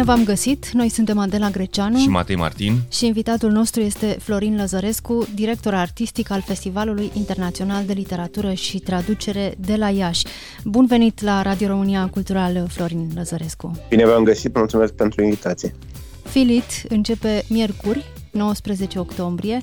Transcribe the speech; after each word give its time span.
Bine 0.00 0.12
v-am 0.12 0.24
găsit! 0.24 0.70
Noi 0.72 0.88
suntem 0.88 1.18
Adela 1.18 1.50
Greceanu 1.50 1.98
și 1.98 2.08
Matei 2.08 2.36
Martin 2.36 2.80
și 2.90 3.06
invitatul 3.06 3.50
nostru 3.50 3.80
este 3.80 4.06
Florin 4.06 4.56
Lăzărescu, 4.56 5.26
director 5.34 5.74
artistic 5.74 6.30
al 6.30 6.42
Festivalului 6.46 7.10
Internațional 7.14 7.84
de 7.84 7.92
Literatură 7.92 8.52
și 8.52 8.78
Traducere 8.78 9.54
de 9.58 9.76
la 9.76 9.88
Iași. 9.88 10.24
Bun 10.64 10.86
venit 10.86 11.22
la 11.22 11.42
Radio 11.42 11.66
România 11.66 12.08
Cultural, 12.08 12.66
Florin 12.68 13.10
Lăzărescu! 13.14 13.70
Bine 13.88 14.06
v-am 14.06 14.24
găsit, 14.24 14.56
mulțumesc 14.56 14.92
pentru 14.92 15.22
invitație! 15.22 15.74
Filit 16.22 16.82
începe 16.88 17.44
miercuri, 17.48 18.04
19 18.30 18.98
octombrie, 18.98 19.60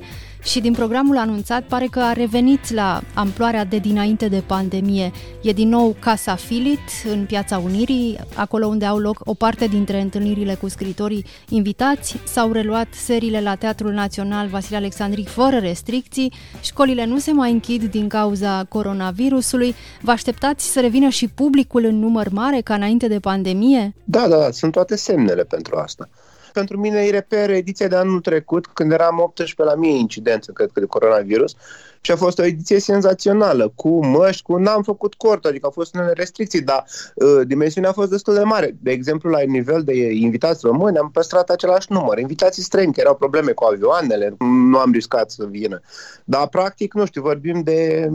și 0.47 0.59
din 0.59 0.73
programul 0.73 1.17
anunțat 1.17 1.63
pare 1.63 1.87
că 1.91 1.99
a 1.99 2.13
revenit 2.13 2.73
la 2.73 3.01
amploarea 3.13 3.65
de 3.65 3.77
dinainte 3.77 4.27
de 4.27 4.43
pandemie. 4.45 5.11
E 5.41 5.51
din 5.51 5.69
nou 5.69 5.95
Casa 5.99 6.35
Filit 6.35 6.79
în 7.11 7.25
Piața 7.25 7.57
Unirii, 7.57 8.19
acolo 8.35 8.67
unde 8.67 8.85
au 8.85 8.97
loc 8.97 9.21
o 9.25 9.33
parte 9.33 9.65
dintre 9.65 10.01
întâlnirile 10.01 10.55
cu 10.55 10.67
scritorii 10.67 11.25
invitați. 11.49 12.15
S-au 12.25 12.51
reluat 12.51 12.87
seriile 12.91 13.41
la 13.41 13.55
Teatrul 13.55 13.91
Național 13.91 14.47
Vasile 14.47 14.77
Alexandric 14.77 15.27
fără 15.27 15.57
restricții, 15.57 16.33
școlile 16.61 17.05
nu 17.05 17.17
se 17.17 17.31
mai 17.31 17.51
închid 17.51 17.83
din 17.83 18.07
cauza 18.07 18.63
coronavirusului. 18.69 19.75
Vă 20.01 20.11
așteptați 20.11 20.71
să 20.71 20.79
revină 20.79 21.09
și 21.09 21.27
publicul 21.27 21.83
în 21.83 21.99
număr 21.99 22.29
mare 22.29 22.61
ca 22.61 22.73
înainte 22.73 23.07
de 23.07 23.19
pandemie? 23.19 23.93
Da, 24.03 24.27
da, 24.27 24.51
sunt 24.51 24.71
toate 24.71 24.95
semnele 24.95 25.43
pentru 25.43 25.75
asta 25.75 26.09
pentru 26.57 26.79
mine 26.79 27.01
îi 27.01 27.09
reper 27.09 27.49
ediția 27.49 27.87
de 27.87 27.95
anul 27.95 28.19
trecut, 28.19 28.67
când 28.67 28.91
eram 28.91 29.19
18 29.19 29.63
la 29.63 29.75
mie 29.75 29.97
incidență, 29.97 30.51
cred 30.51 30.69
că, 30.73 30.79
de 30.79 30.85
coronavirus, 30.85 31.55
și 32.01 32.11
a 32.11 32.15
fost 32.15 32.39
o 32.39 32.43
ediție 32.43 32.79
senzațională, 32.79 33.71
cu 33.75 34.05
măști, 34.05 34.41
cu 34.41 34.57
n-am 34.57 34.83
făcut 34.83 35.13
cort, 35.13 35.45
adică 35.45 35.65
au 35.65 35.71
fost 35.71 35.95
unele 35.95 36.11
restricții, 36.11 36.61
dar 36.61 36.85
uh, 37.15 37.47
dimensiunea 37.47 37.89
a 37.89 37.93
fost 37.93 38.09
destul 38.09 38.33
de 38.33 38.43
mare. 38.43 38.75
De 38.79 38.91
exemplu, 38.91 39.29
la 39.29 39.39
nivel 39.41 39.83
de 39.83 40.11
invitați 40.11 40.65
români 40.65 40.97
am 40.97 41.09
păstrat 41.11 41.49
același 41.49 41.91
număr. 41.91 42.17
Invitații 42.17 42.63
străini, 42.63 42.91
care 42.91 43.01
erau 43.01 43.15
probleme 43.15 43.51
cu 43.51 43.63
avioanele, 43.63 44.35
nu 44.71 44.77
am 44.77 44.91
riscat 44.91 45.31
să 45.31 45.45
vină. 45.49 45.81
Dar, 46.23 46.47
practic, 46.47 46.93
nu 46.93 47.05
știu, 47.05 47.21
vorbim 47.21 47.61
de 47.61 48.09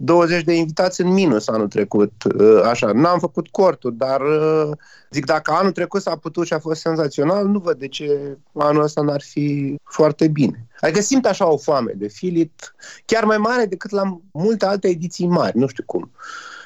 20 0.00 0.44
de 0.44 0.54
invitați 0.54 1.00
în 1.00 1.08
minus 1.08 1.48
anul 1.48 1.68
trecut. 1.68 2.12
Uh, 2.38 2.62
așa, 2.64 2.92
n-am 2.92 3.18
făcut 3.18 3.48
cortul, 3.48 3.94
dar 3.96 4.20
uh, 4.20 4.70
zic, 5.10 5.26
dacă 5.26 5.52
anul 5.52 5.72
trecut 5.72 6.02
s-a 6.02 6.16
putut 6.16 6.46
și 6.46 6.52
a 6.52 6.58
fost 6.58 6.80
senzațional, 6.80 7.46
nu 7.46 7.58
văd 7.58 7.78
de 7.78 7.88
ce 7.88 8.38
anul 8.52 8.82
ăsta 8.82 9.00
n-ar 9.00 9.20
fi 9.20 9.76
foarte 9.84 10.28
bine. 10.28 10.66
Adică 10.80 11.00
simt 11.00 11.26
așa 11.26 11.52
o 11.52 11.56
foame 11.56 11.92
de 11.96 12.08
filit, 12.08 12.74
chiar 13.04 13.24
mai 13.24 13.36
mare 13.36 13.64
decât 13.64 13.90
la 13.90 14.18
multe 14.32 14.66
alte 14.66 14.88
ediții 14.88 15.26
mari, 15.26 15.58
nu 15.58 15.66
știu 15.66 15.82
cum, 15.86 16.10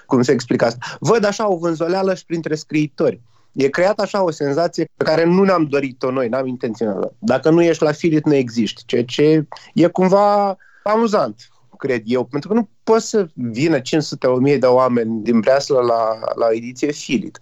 cum 0.07 0.23
se 0.23 0.33
explică 0.33 0.65
asta. 0.65 0.97
Văd 1.01 1.25
așa 1.25 1.51
o 1.51 1.57
vânzoleală 1.57 2.15
și 2.15 2.27
printre 2.27 2.55
scriitori. 2.55 3.21
E 3.53 3.69
creat 3.69 3.99
așa 4.01 4.23
o 4.23 4.31
senzație 4.31 4.89
pe 4.97 5.05
care 5.05 5.25
nu 5.25 5.43
ne-am 5.43 5.65
dorit-o 5.65 6.11
noi, 6.11 6.29
n-am 6.29 6.47
intenționat. 6.47 7.15
Dacă 7.19 7.51
nu 7.51 7.63
ești 7.63 7.83
la 7.83 7.93
filit, 7.93 8.25
nu 8.25 8.35
existi, 8.35 8.83
ceea 8.87 9.05
ce 9.05 9.47
e 9.75 9.87
cumva 9.87 10.57
amuzant 10.83 11.52
cred 11.83 12.03
eu, 12.05 12.25
pentru 12.25 12.49
că 12.49 12.55
nu 12.55 12.69
poți 12.83 13.09
să 13.09 13.29
vină 13.35 13.79
500-1000 13.81 13.83
de 14.59 14.67
oameni 14.67 15.23
din 15.23 15.41
Breslau 15.41 15.85
la, 15.85 16.19
la 16.35 16.47
ediție 16.51 16.93
Filit. 16.93 17.41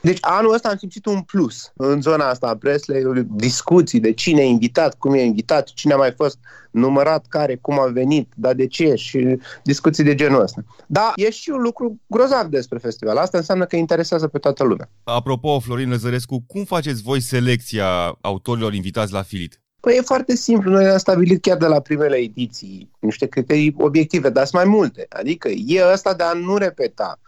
Deci 0.00 0.18
anul 0.20 0.54
ăsta 0.54 0.68
am 0.68 0.76
simțit 0.76 1.06
un 1.06 1.20
plus 1.20 1.72
în 1.76 2.00
zona 2.00 2.28
asta 2.28 2.48
a 2.48 2.56
Presley, 2.56 3.02
discuții 3.30 4.00
de 4.00 4.12
cine 4.12 4.40
e 4.40 4.44
invitat, 4.44 4.98
cum 4.98 5.14
e 5.14 5.22
invitat, 5.22 5.68
cine 5.68 5.92
a 5.92 5.96
mai 5.96 6.12
fost 6.16 6.38
numărat, 6.70 7.26
care, 7.26 7.56
cum 7.56 7.80
a 7.80 7.86
venit, 7.86 8.32
dar 8.36 8.54
de 8.54 8.66
ce 8.66 8.94
și 8.94 9.38
discuții 9.62 10.04
de 10.04 10.14
genul 10.14 10.40
ăsta. 10.40 10.64
Dar 10.86 11.12
e 11.14 11.30
și 11.30 11.50
un 11.50 11.60
lucru 11.60 12.00
grozav 12.06 12.46
despre 12.46 12.78
festival. 12.78 13.16
Asta 13.16 13.38
înseamnă 13.38 13.64
că 13.64 13.76
interesează 13.76 14.26
pe 14.28 14.38
toată 14.38 14.64
lumea. 14.64 14.90
Apropo, 15.04 15.58
Florin 15.58 15.88
Lăzărescu, 15.88 16.44
cum 16.46 16.64
faceți 16.64 17.02
voi 17.02 17.20
selecția 17.20 18.18
autorilor 18.20 18.74
invitați 18.74 19.12
la 19.12 19.22
Filit? 19.22 19.60
Păi 19.80 19.96
e 19.96 20.00
foarte 20.00 20.34
simplu. 20.34 20.70
Noi 20.70 20.88
am 20.88 20.98
stabilit 20.98 21.42
chiar 21.42 21.56
de 21.56 21.66
la 21.66 21.80
primele 21.80 22.16
ediții 22.16 22.90
niște 22.98 23.26
criterii 23.26 23.74
obiective, 23.78 24.30
dar 24.30 24.46
sunt 24.46 24.62
mai 24.62 24.72
multe. 24.72 25.06
Adică 25.08 25.48
e 25.48 25.92
ăsta 25.92 26.14
de 26.14 26.22
a 26.22 26.32
nu 26.32 26.56
repeta 26.56 27.18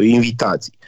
invitații. 0.00 0.78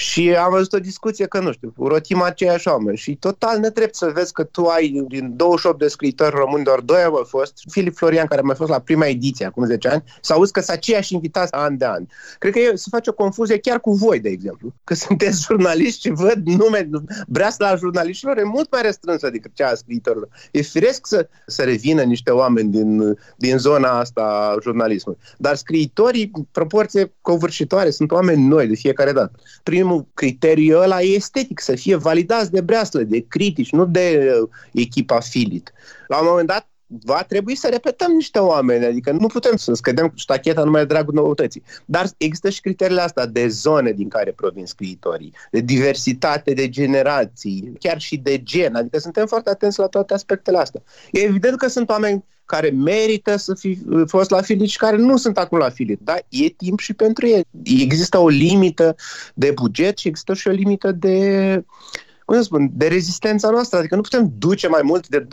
Și 0.00 0.34
am 0.34 0.50
văzut 0.50 0.72
o 0.72 0.78
discuție 0.78 1.26
că, 1.26 1.40
nu 1.40 1.52
știu, 1.52 1.72
rotim 1.76 2.22
aceiași 2.22 2.68
oameni 2.68 2.96
și 2.96 3.16
total 3.16 3.58
netrept 3.58 3.94
să 3.94 4.10
vezi 4.14 4.32
că 4.32 4.44
tu 4.44 4.66
ai 4.66 5.04
din 5.08 5.36
28 5.36 5.78
de 5.78 5.88
scriitori 5.88 6.34
români, 6.34 6.64
doar 6.64 6.80
doi 6.80 7.02
au 7.02 7.26
fost, 7.28 7.52
Filip 7.70 7.96
Florian, 7.96 8.26
care 8.26 8.40
a 8.40 8.44
mai 8.44 8.54
fost 8.54 8.70
la 8.70 8.78
prima 8.78 9.06
ediție 9.06 9.46
acum 9.46 9.64
10 9.64 9.88
ani, 9.88 10.02
să 10.20 10.32
auzi 10.32 10.52
că 10.52 10.60
sunt 10.60 10.76
aceiași 10.76 11.14
invitați 11.14 11.52
an 11.52 11.76
de 11.76 11.84
an. 11.84 12.06
Cred 12.38 12.52
că 12.52 12.58
e, 12.58 12.74
se 12.74 12.86
face 12.90 13.10
o 13.10 13.12
confuzie 13.12 13.58
chiar 13.58 13.80
cu 13.80 13.92
voi, 13.92 14.20
de 14.20 14.28
exemplu, 14.28 14.74
că 14.84 14.94
sunteți 14.94 15.42
jurnaliști 15.46 16.00
și 16.00 16.10
văd 16.10 16.42
nume, 16.44 16.88
breasla 17.26 17.76
jurnaliștilor 17.76 18.38
e 18.38 18.44
mult 18.44 18.70
mai 18.70 18.82
restrânsă 18.82 19.30
decât 19.30 19.50
cea 19.54 19.68
a 19.68 19.74
scriitorilor. 19.74 20.28
E 20.50 20.60
firesc 20.60 21.06
să, 21.06 21.28
să 21.46 21.62
revină 21.62 22.02
niște 22.02 22.30
oameni 22.30 22.70
din, 22.70 23.18
din 23.36 23.58
zona 23.58 23.98
asta 23.98 24.20
a 24.20 24.58
jurnalismului. 24.62 25.20
Dar 25.38 25.54
scriitorii, 25.54 26.30
proporție 26.52 27.12
covârșitoare, 27.20 27.90
sunt 27.90 28.10
oameni 28.10 28.46
noi 28.46 28.66
de 28.66 28.74
fiecare 28.74 29.12
dată. 29.12 29.32
Prim 29.62 29.89
primul 29.90 30.08
criteriu 30.14 30.78
ăla 30.78 31.02
e 31.02 31.14
estetic, 31.14 31.60
să 31.60 31.74
fie 31.74 31.96
validați 31.96 32.50
de 32.50 32.60
breaslă, 32.60 33.02
de 33.02 33.24
critici, 33.28 33.72
nu 33.72 33.86
de 33.86 34.32
uh, 34.42 34.48
echipa 34.72 35.20
Filit. 35.20 35.72
La 36.06 36.18
un 36.18 36.26
moment 36.28 36.46
dat 36.46 36.68
va 36.86 37.22
trebui 37.22 37.54
să 37.54 37.68
repetăm 37.70 38.12
niște 38.12 38.38
oameni, 38.38 38.84
adică 38.84 39.12
nu 39.12 39.26
putem 39.26 39.56
să 39.56 39.72
scădem 39.72 40.12
ștacheta 40.14 40.64
numai 40.64 40.80
de 40.80 40.86
dragul 40.86 41.14
noutății. 41.14 41.62
Dar 41.84 42.06
există 42.16 42.50
și 42.50 42.60
criteriile 42.60 43.00
astea 43.00 43.26
de 43.26 43.48
zone 43.48 43.92
din 43.92 44.08
care 44.08 44.32
provin 44.32 44.66
scriitorii, 44.66 45.34
de 45.50 45.60
diversitate 45.60 46.52
de 46.52 46.68
generații, 46.68 47.72
chiar 47.78 48.00
și 48.00 48.16
de 48.16 48.42
gen, 48.42 48.74
adică 48.74 48.98
suntem 48.98 49.26
foarte 49.26 49.50
atenți 49.50 49.78
la 49.78 49.86
toate 49.86 50.14
aspectele 50.14 50.58
astea. 50.58 50.82
E 51.10 51.20
evident 51.20 51.56
că 51.56 51.68
sunt 51.68 51.88
oameni 51.88 52.24
care 52.50 52.70
merită 52.70 53.36
să 53.36 53.54
fi 53.54 53.78
fost 54.06 54.30
la 54.30 54.40
filit 54.40 54.68
și 54.68 54.76
care 54.76 54.96
nu 54.96 55.16
sunt 55.16 55.38
acum 55.38 55.58
la 55.58 55.70
filit. 55.70 55.98
Dar 56.02 56.22
e 56.28 56.48
timp 56.48 56.78
și 56.78 56.92
pentru 56.92 57.26
ei. 57.26 57.44
Există 57.62 58.18
o 58.18 58.28
limită 58.28 58.96
de 59.34 59.50
buget 59.54 59.98
și 59.98 60.08
există 60.08 60.34
și 60.34 60.48
o 60.48 60.50
limită 60.50 60.92
de 60.92 61.64
cum 62.30 62.38
să 62.38 62.44
spun, 62.44 62.70
de 62.72 62.86
rezistența 62.86 63.50
noastră. 63.50 63.78
Adică 63.78 63.94
nu 63.94 64.00
putem 64.00 64.32
duce 64.38 64.68
mai 64.68 64.80
mult 64.84 65.08
de 65.08 65.26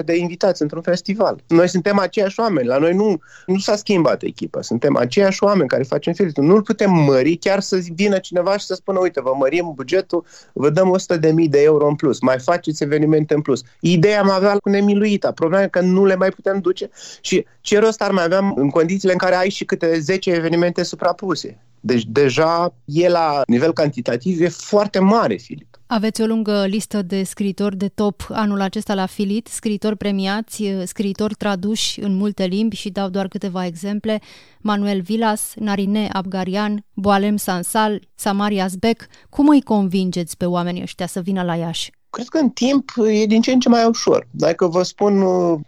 2-300 0.00 0.04
de 0.04 0.16
invitați 0.16 0.62
într-un 0.62 0.82
festival. 0.82 1.42
Noi 1.46 1.68
suntem 1.68 1.98
aceiași 1.98 2.40
oameni. 2.40 2.66
La 2.66 2.78
noi 2.78 2.94
nu, 2.94 3.20
nu 3.46 3.58
s-a 3.58 3.76
schimbat 3.76 4.22
echipa. 4.22 4.62
Suntem 4.62 4.96
aceiași 4.96 5.42
oameni 5.44 5.68
care 5.68 5.82
facem 5.82 6.12
filitul. 6.12 6.44
Nu-l 6.44 6.62
putem 6.62 6.90
mări 6.92 7.36
chiar 7.36 7.60
să 7.60 7.80
vină 7.94 8.18
cineva 8.18 8.58
și 8.58 8.66
să 8.66 8.74
spună, 8.74 8.98
uite, 8.98 9.20
vă 9.20 9.34
mărim 9.38 9.72
bugetul, 9.74 10.24
vă 10.52 10.70
dăm 10.70 10.96
100.000 11.16 11.20
de 11.48 11.62
euro 11.62 11.86
în 11.86 11.94
plus, 11.94 12.20
mai 12.20 12.38
faceți 12.38 12.82
evenimente 12.82 13.34
în 13.34 13.40
plus. 13.40 13.62
Ideea 13.80 14.20
am 14.20 14.30
avea 14.30 14.56
cu 14.56 14.68
nemiluita. 14.68 15.32
Problema 15.32 15.62
e 15.62 15.68
că 15.68 15.80
nu 15.80 16.04
le 16.04 16.16
mai 16.16 16.28
putem 16.28 16.58
duce 16.58 16.90
și 17.20 17.44
ce 17.60 17.78
rost 17.78 18.02
ar 18.02 18.10
mai 18.10 18.24
avea 18.24 18.52
în 18.54 18.70
condițiile 18.70 19.12
în 19.12 19.18
care 19.18 19.34
ai 19.34 19.50
și 19.50 19.64
câte 19.64 19.98
10 19.98 20.30
evenimente 20.30 20.82
suprapuse. 20.82 21.58
Deci 21.80 22.04
deja 22.06 22.74
e 22.84 23.08
la 23.08 23.42
nivel 23.46 23.72
cantitativ, 23.72 24.40
e 24.40 24.48
foarte 24.48 24.98
mare, 24.98 25.36
Filip. 25.36 25.79
Aveți 25.92 26.22
o 26.22 26.26
lungă 26.26 26.66
listă 26.66 27.02
de 27.02 27.22
scriitori 27.22 27.76
de 27.76 27.88
top 27.88 28.26
anul 28.28 28.60
acesta 28.60 28.94
la 28.94 29.06
Filit, 29.06 29.46
scriitori 29.46 29.96
premiați, 29.96 30.64
scriitori 30.84 31.34
traduși 31.34 32.00
în 32.00 32.16
multe 32.16 32.44
limbi 32.44 32.76
și 32.76 32.90
dau 32.90 33.08
doar 33.08 33.28
câteva 33.28 33.66
exemple. 33.66 34.20
Manuel 34.60 35.00
Vilas, 35.00 35.52
Narine 35.56 36.08
Abgarian, 36.12 36.84
Boalem 36.94 37.36
Sansal, 37.36 38.00
Samaria 38.14 38.66
Zbec. 38.66 39.06
Cum 39.28 39.48
îi 39.48 39.62
convingeți 39.62 40.36
pe 40.36 40.44
oamenii 40.44 40.82
ăștia 40.82 41.06
să 41.06 41.20
vină 41.20 41.42
la 41.42 41.54
Iași? 41.54 41.90
Cred 42.10 42.28
că 42.28 42.38
în 42.38 42.50
timp 42.50 42.90
e 43.06 43.24
din 43.24 43.40
ce 43.40 43.52
în 43.52 43.60
ce 43.60 43.68
mai 43.68 43.84
ușor. 43.84 44.26
Dacă 44.30 44.66
vă 44.66 44.82
spun, 44.82 45.18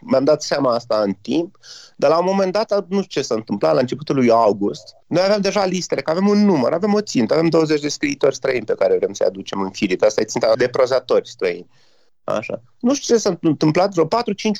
mi-am 0.01 0.25
dat 0.25 0.43
seama 0.43 0.75
asta 0.75 1.01
în 1.01 1.13
timp, 1.21 1.59
dar 1.97 2.11
la 2.11 2.19
un 2.19 2.25
moment 2.25 2.53
dat, 2.53 2.87
nu 2.89 3.03
știu 3.03 3.21
ce 3.21 3.27
s-a 3.27 3.35
întâmplat, 3.35 3.75
la 3.75 3.81
începutul 3.81 4.15
lui 4.15 4.31
august, 4.31 4.97
noi 5.07 5.23
avem 5.23 5.41
deja 5.41 5.65
listele, 5.65 6.01
că 6.01 6.11
avem 6.11 6.29
un 6.29 6.45
număr, 6.45 6.73
avem 6.73 6.95
o 6.95 7.01
țintă, 7.01 7.35
avem 7.35 7.49
20 7.49 7.81
de 7.81 7.89
scriitori 7.89 8.35
străini 8.35 8.65
pe 8.65 8.75
care 8.75 8.97
vrem 8.97 9.13
să-i 9.13 9.27
aducem 9.27 9.61
în 9.61 9.71
filit. 9.71 10.03
Asta 10.03 10.21
e 10.21 10.25
ținta 10.25 10.57
de 10.57 10.69
prozatori 10.69 11.29
străini. 11.29 11.69
Așa. 12.25 12.63
Nu 12.81 12.95
știu 12.95 13.15
ce 13.15 13.21
s-a 13.21 13.39
întâmplat, 13.41 13.93
vreo 13.93 14.07
4-5 14.07 14.09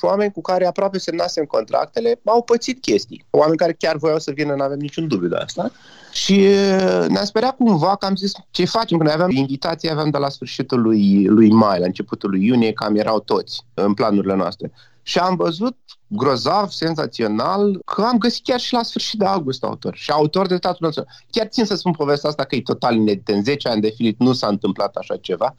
oameni 0.01 0.31
cu 0.31 0.41
care 0.41 0.65
aproape 0.65 0.97
semnasem 0.97 1.45
contractele 1.45 2.21
au 2.25 2.41
pățit 2.41 2.81
chestii. 2.81 3.25
Oameni 3.29 3.57
care 3.57 3.73
chiar 3.73 3.97
voiau 3.97 4.19
să 4.19 4.31
vină, 4.31 4.53
nu 4.55 4.63
avem 4.63 4.79
niciun 4.79 5.07
dubiu 5.07 5.27
de 5.27 5.35
asta. 5.35 5.71
Și 6.11 6.47
ne-a 7.07 7.23
speriat 7.23 7.55
cumva 7.55 7.95
că 7.95 8.05
am 8.05 8.15
zis 8.15 8.31
ce 8.51 8.65
facem, 8.65 8.97
când 8.97 9.09
aveam 9.09 9.29
invitații, 9.29 9.89
aveam 9.89 10.09
de 10.09 10.17
la 10.17 10.29
sfârșitul 10.29 10.81
lui, 10.81 11.25
lui 11.25 11.51
mai, 11.51 11.79
la 11.79 11.85
începutul 11.85 12.29
lui 12.29 12.45
iunie, 12.45 12.73
cam 12.73 12.95
erau 12.95 13.19
toți 13.19 13.65
în 13.73 13.93
planurile 13.93 14.35
noastre. 14.35 14.71
Și 15.01 15.19
am 15.19 15.35
văzut 15.35 15.77
grozav, 16.07 16.69
senzațional, 16.69 17.81
că 17.85 18.01
am 18.01 18.17
găsit 18.17 18.43
chiar 18.43 18.59
și 18.59 18.73
la 18.73 18.83
sfârșit 18.83 19.19
de 19.19 19.25
august 19.25 19.63
autor. 19.63 19.95
Și 19.95 20.11
autor 20.11 20.47
de 20.47 20.57
teatru 20.57 20.85
național. 20.85 21.11
Chiar 21.31 21.47
țin 21.47 21.65
să 21.65 21.75
spun 21.75 21.91
povestea 21.91 22.29
asta 22.29 22.43
că 22.43 22.55
e 22.55 22.61
total 22.61 22.95
inedită. 22.95 23.33
În 23.33 23.43
10 23.43 23.67
ani 23.67 23.81
de 23.81 23.93
filit 23.95 24.19
nu 24.19 24.33
s-a 24.33 24.47
întâmplat 24.47 24.95
așa 24.95 25.15
ceva. 25.17 25.55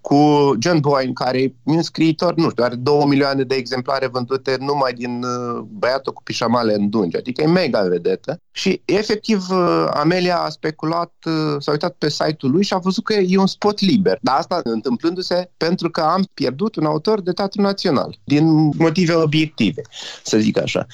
Cu 0.00 0.52
John 0.60 0.78
Boyne, 0.78 1.12
care 1.12 1.42
e 1.42 1.54
un 1.62 1.82
scriitor, 1.82 2.34
nu 2.34 2.50
știu, 2.50 2.64
are 2.64 2.74
două 2.74 3.06
milioane 3.06 3.42
de 3.42 3.54
exemplare 3.54 4.06
vândute 4.06 4.56
numai 4.60 4.92
din 4.92 5.22
uh, 5.22 5.62
băiatul 5.68 6.12
cu 6.12 6.22
pișamale 6.22 6.74
în 6.74 6.90
dungi, 6.90 7.16
adică 7.16 7.42
e 7.42 7.46
mega 7.46 7.82
vedetă. 7.82 8.40
Și 8.50 8.82
efectiv 8.84 9.50
uh, 9.50 9.86
Amelia 9.94 10.38
a 10.38 10.48
speculat, 10.48 11.12
uh, 11.24 11.56
s-a 11.58 11.70
uitat 11.70 11.94
pe 11.98 12.08
site-ul 12.08 12.52
lui 12.52 12.64
și 12.64 12.74
a 12.74 12.78
văzut 12.78 13.04
că 13.04 13.14
e 13.14 13.38
un 13.38 13.46
spot 13.46 13.80
liber. 13.80 14.18
Dar 14.22 14.36
asta 14.36 14.60
întâmplându-se 14.64 15.50
pentru 15.56 15.90
că 15.90 16.00
am 16.00 16.28
pierdut 16.34 16.76
un 16.76 16.84
autor 16.84 17.20
de 17.20 17.32
teatru 17.32 17.60
național, 17.60 18.18
din 18.24 18.70
motive 18.76 19.14
obiective, 19.14 19.82
să 20.22 20.38
zic 20.38 20.58
așa. 20.58 20.86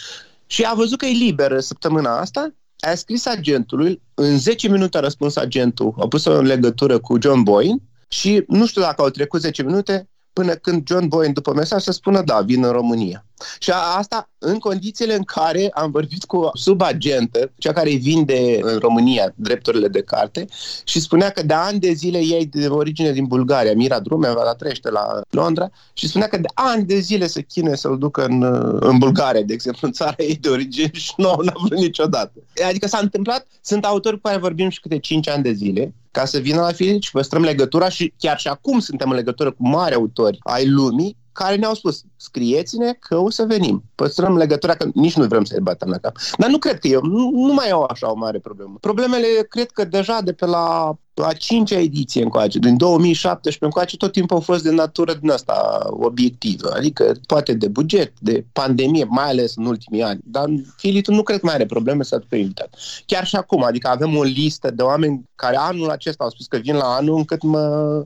Și 0.47 0.63
a 0.63 0.75
văzut 0.75 0.99
că 0.99 1.07
e 1.07 1.13
liberă 1.13 1.61
săptămâna 1.61 2.19
asta 2.19 2.55
a 2.91 2.95
scris 2.95 3.27
agentului, 3.27 4.03
în 4.15 4.39
10 4.39 4.69
minute 4.69 4.97
a 4.97 5.01
răspuns 5.01 5.37
agentul, 5.37 5.95
a 5.99 6.09
pus-o 6.09 6.33
în 6.33 6.47
legătură 6.47 6.99
cu 6.99 7.19
John 7.21 7.43
Boyne 7.43 7.83
și 8.09 8.45
nu 8.47 8.67
știu 8.67 8.81
dacă 8.81 9.03
au 9.03 9.11
trecut 9.11 9.41
10 9.41 9.63
minute 9.63 10.11
până 10.33 10.55
când 10.55 10.87
John 10.89 11.09
Boyne 11.09 11.33
după 11.33 11.53
mesaj 11.55 11.83
să 11.83 11.93
spună 11.93 12.23
da, 12.23 12.41
vin 12.41 12.65
în 12.65 12.71
România. 12.71 13.26
Și 13.59 13.71
asta 13.97 14.31
în 14.39 14.59
condițiile 14.59 15.15
în 15.15 15.23
care 15.23 15.71
am 15.75 15.91
vorbit 15.91 16.25
cu 16.25 16.51
subagentă, 16.55 17.53
cea 17.59 17.73
care 17.73 17.95
vinde 17.95 18.59
în 18.61 18.79
România 18.79 19.33
drepturile 19.35 19.89
de 19.89 20.03
carte 20.03 20.47
și 20.85 21.01
spunea 21.01 21.31
că 21.31 21.43
de 21.43 21.55
ani 21.55 21.79
de 21.79 21.93
zile 21.93 22.19
ei 22.19 22.47
de 22.47 22.67
origine 22.67 23.13
din 23.13 23.25
Bulgaria, 23.25 23.75
Mira 23.75 24.01
Drume, 24.01 24.29
la 24.29 24.55
trăiește 24.55 24.91
la 24.91 25.21
Londra 25.31 25.71
și 25.93 26.09
spunea 26.09 26.29
că 26.29 26.37
de 26.37 26.49
ani 26.55 26.85
de 26.85 26.99
zile 26.99 27.27
se 27.27 27.43
chinuie 27.43 27.77
să-l 27.77 27.99
ducă 27.99 28.25
în, 28.25 28.43
în 28.81 28.99
Bulgaria, 28.99 29.43
de 29.43 29.53
exemplu, 29.53 29.87
în 29.87 29.93
țara 29.93 30.15
ei 30.19 30.37
de 30.37 30.49
origine 30.49 30.91
și 30.93 31.13
nu 31.17 31.37
n-a 31.43 31.53
vrut 31.57 31.79
niciodată. 31.79 32.33
Adică 32.69 32.87
s-a 32.87 32.99
întâmplat, 32.99 33.47
sunt 33.63 33.85
autori 33.85 34.15
cu 34.15 34.29
care 34.29 34.39
vorbim 34.39 34.69
și 34.69 34.81
câte 34.81 34.99
5 34.99 35.29
ani 35.29 35.43
de 35.43 35.53
zile, 35.53 35.95
ca 36.11 36.25
să 36.25 36.39
vină 36.39 36.61
la 36.61 36.73
Filip 36.73 37.03
și 37.03 37.11
păstrăm 37.11 37.43
legătura 37.43 37.89
și 37.89 38.13
chiar 38.19 38.39
și 38.39 38.49
acum 38.49 38.79
suntem 38.79 39.11
în 39.11 39.17
legătură 39.17 39.51
cu 39.51 39.69
mari 39.69 39.95
autori 39.95 40.39
ai 40.43 40.69
lumii 40.69 41.17
care 41.37 41.57
ne-au 41.57 41.75
spus, 41.75 42.03
scrieți-ne 42.17 42.93
că 42.93 43.17
o 43.17 43.31
să 43.31 43.45
venim. 43.45 43.85
Păstrăm 43.95 44.37
legătura, 44.37 44.75
că 44.75 44.89
nici 44.95 45.17
nu 45.17 45.27
vrem 45.27 45.45
să-i 45.45 45.61
batem 45.61 45.89
la 45.89 45.99
cap. 45.99 46.17
Dar 46.39 46.51
nu 46.51 46.59
cred 46.59 46.79
că 46.79 46.87
eu, 46.87 47.01
nu, 47.03 47.31
nu 47.31 47.53
mai 47.53 47.71
au 47.71 47.83
așa 47.83 48.11
o 48.11 48.15
mare 48.15 48.39
problemă. 48.39 48.77
Problemele, 48.81 49.27
cred 49.49 49.71
că 49.71 49.85
deja 49.85 50.21
de 50.21 50.33
pe 50.33 50.47
la 50.47 50.97
a 51.23 51.33
cincea 51.33 51.79
ediție 51.79 52.23
încoace, 52.23 52.59
din 52.59 52.77
2017 52.77 53.65
încoace, 53.65 53.97
tot 53.97 54.13
timpul 54.13 54.37
au 54.37 54.43
fost 54.43 54.63
de 54.63 54.71
natură 54.71 55.15
din 55.15 55.31
asta 55.31 55.87
obiectivă, 55.91 56.73
adică 56.75 57.13
poate 57.27 57.55
de 57.55 57.69
buget, 57.69 58.13
de 58.19 58.45
pandemie, 58.53 59.05
mai 59.09 59.29
ales 59.29 59.57
în 59.57 59.67
ultimii 59.67 60.03
ani. 60.03 60.21
Dar 60.25 60.45
Filitul 60.77 61.15
nu 61.15 61.23
cred 61.23 61.41
că 61.41 61.47
mai 61.47 61.55
are 61.55 61.67
probleme 61.67 62.03
să 62.03 62.15
aducă 62.15 62.37
invitat. 62.37 62.79
Chiar 63.07 63.27
și 63.27 63.37
acum, 63.37 63.63
adică 63.63 63.89
avem 63.89 64.17
o 64.17 64.23
listă 64.23 64.71
de 64.71 64.83
oameni 64.83 65.25
care 65.35 65.57
anul 65.57 65.91
acesta 65.91 66.25
au 66.25 66.31
spus 66.31 66.47
că 66.47 66.57
vin 66.57 66.75
la 66.75 66.95
anul 66.95 67.17
încât 67.17 67.43
mă, 67.43 68.05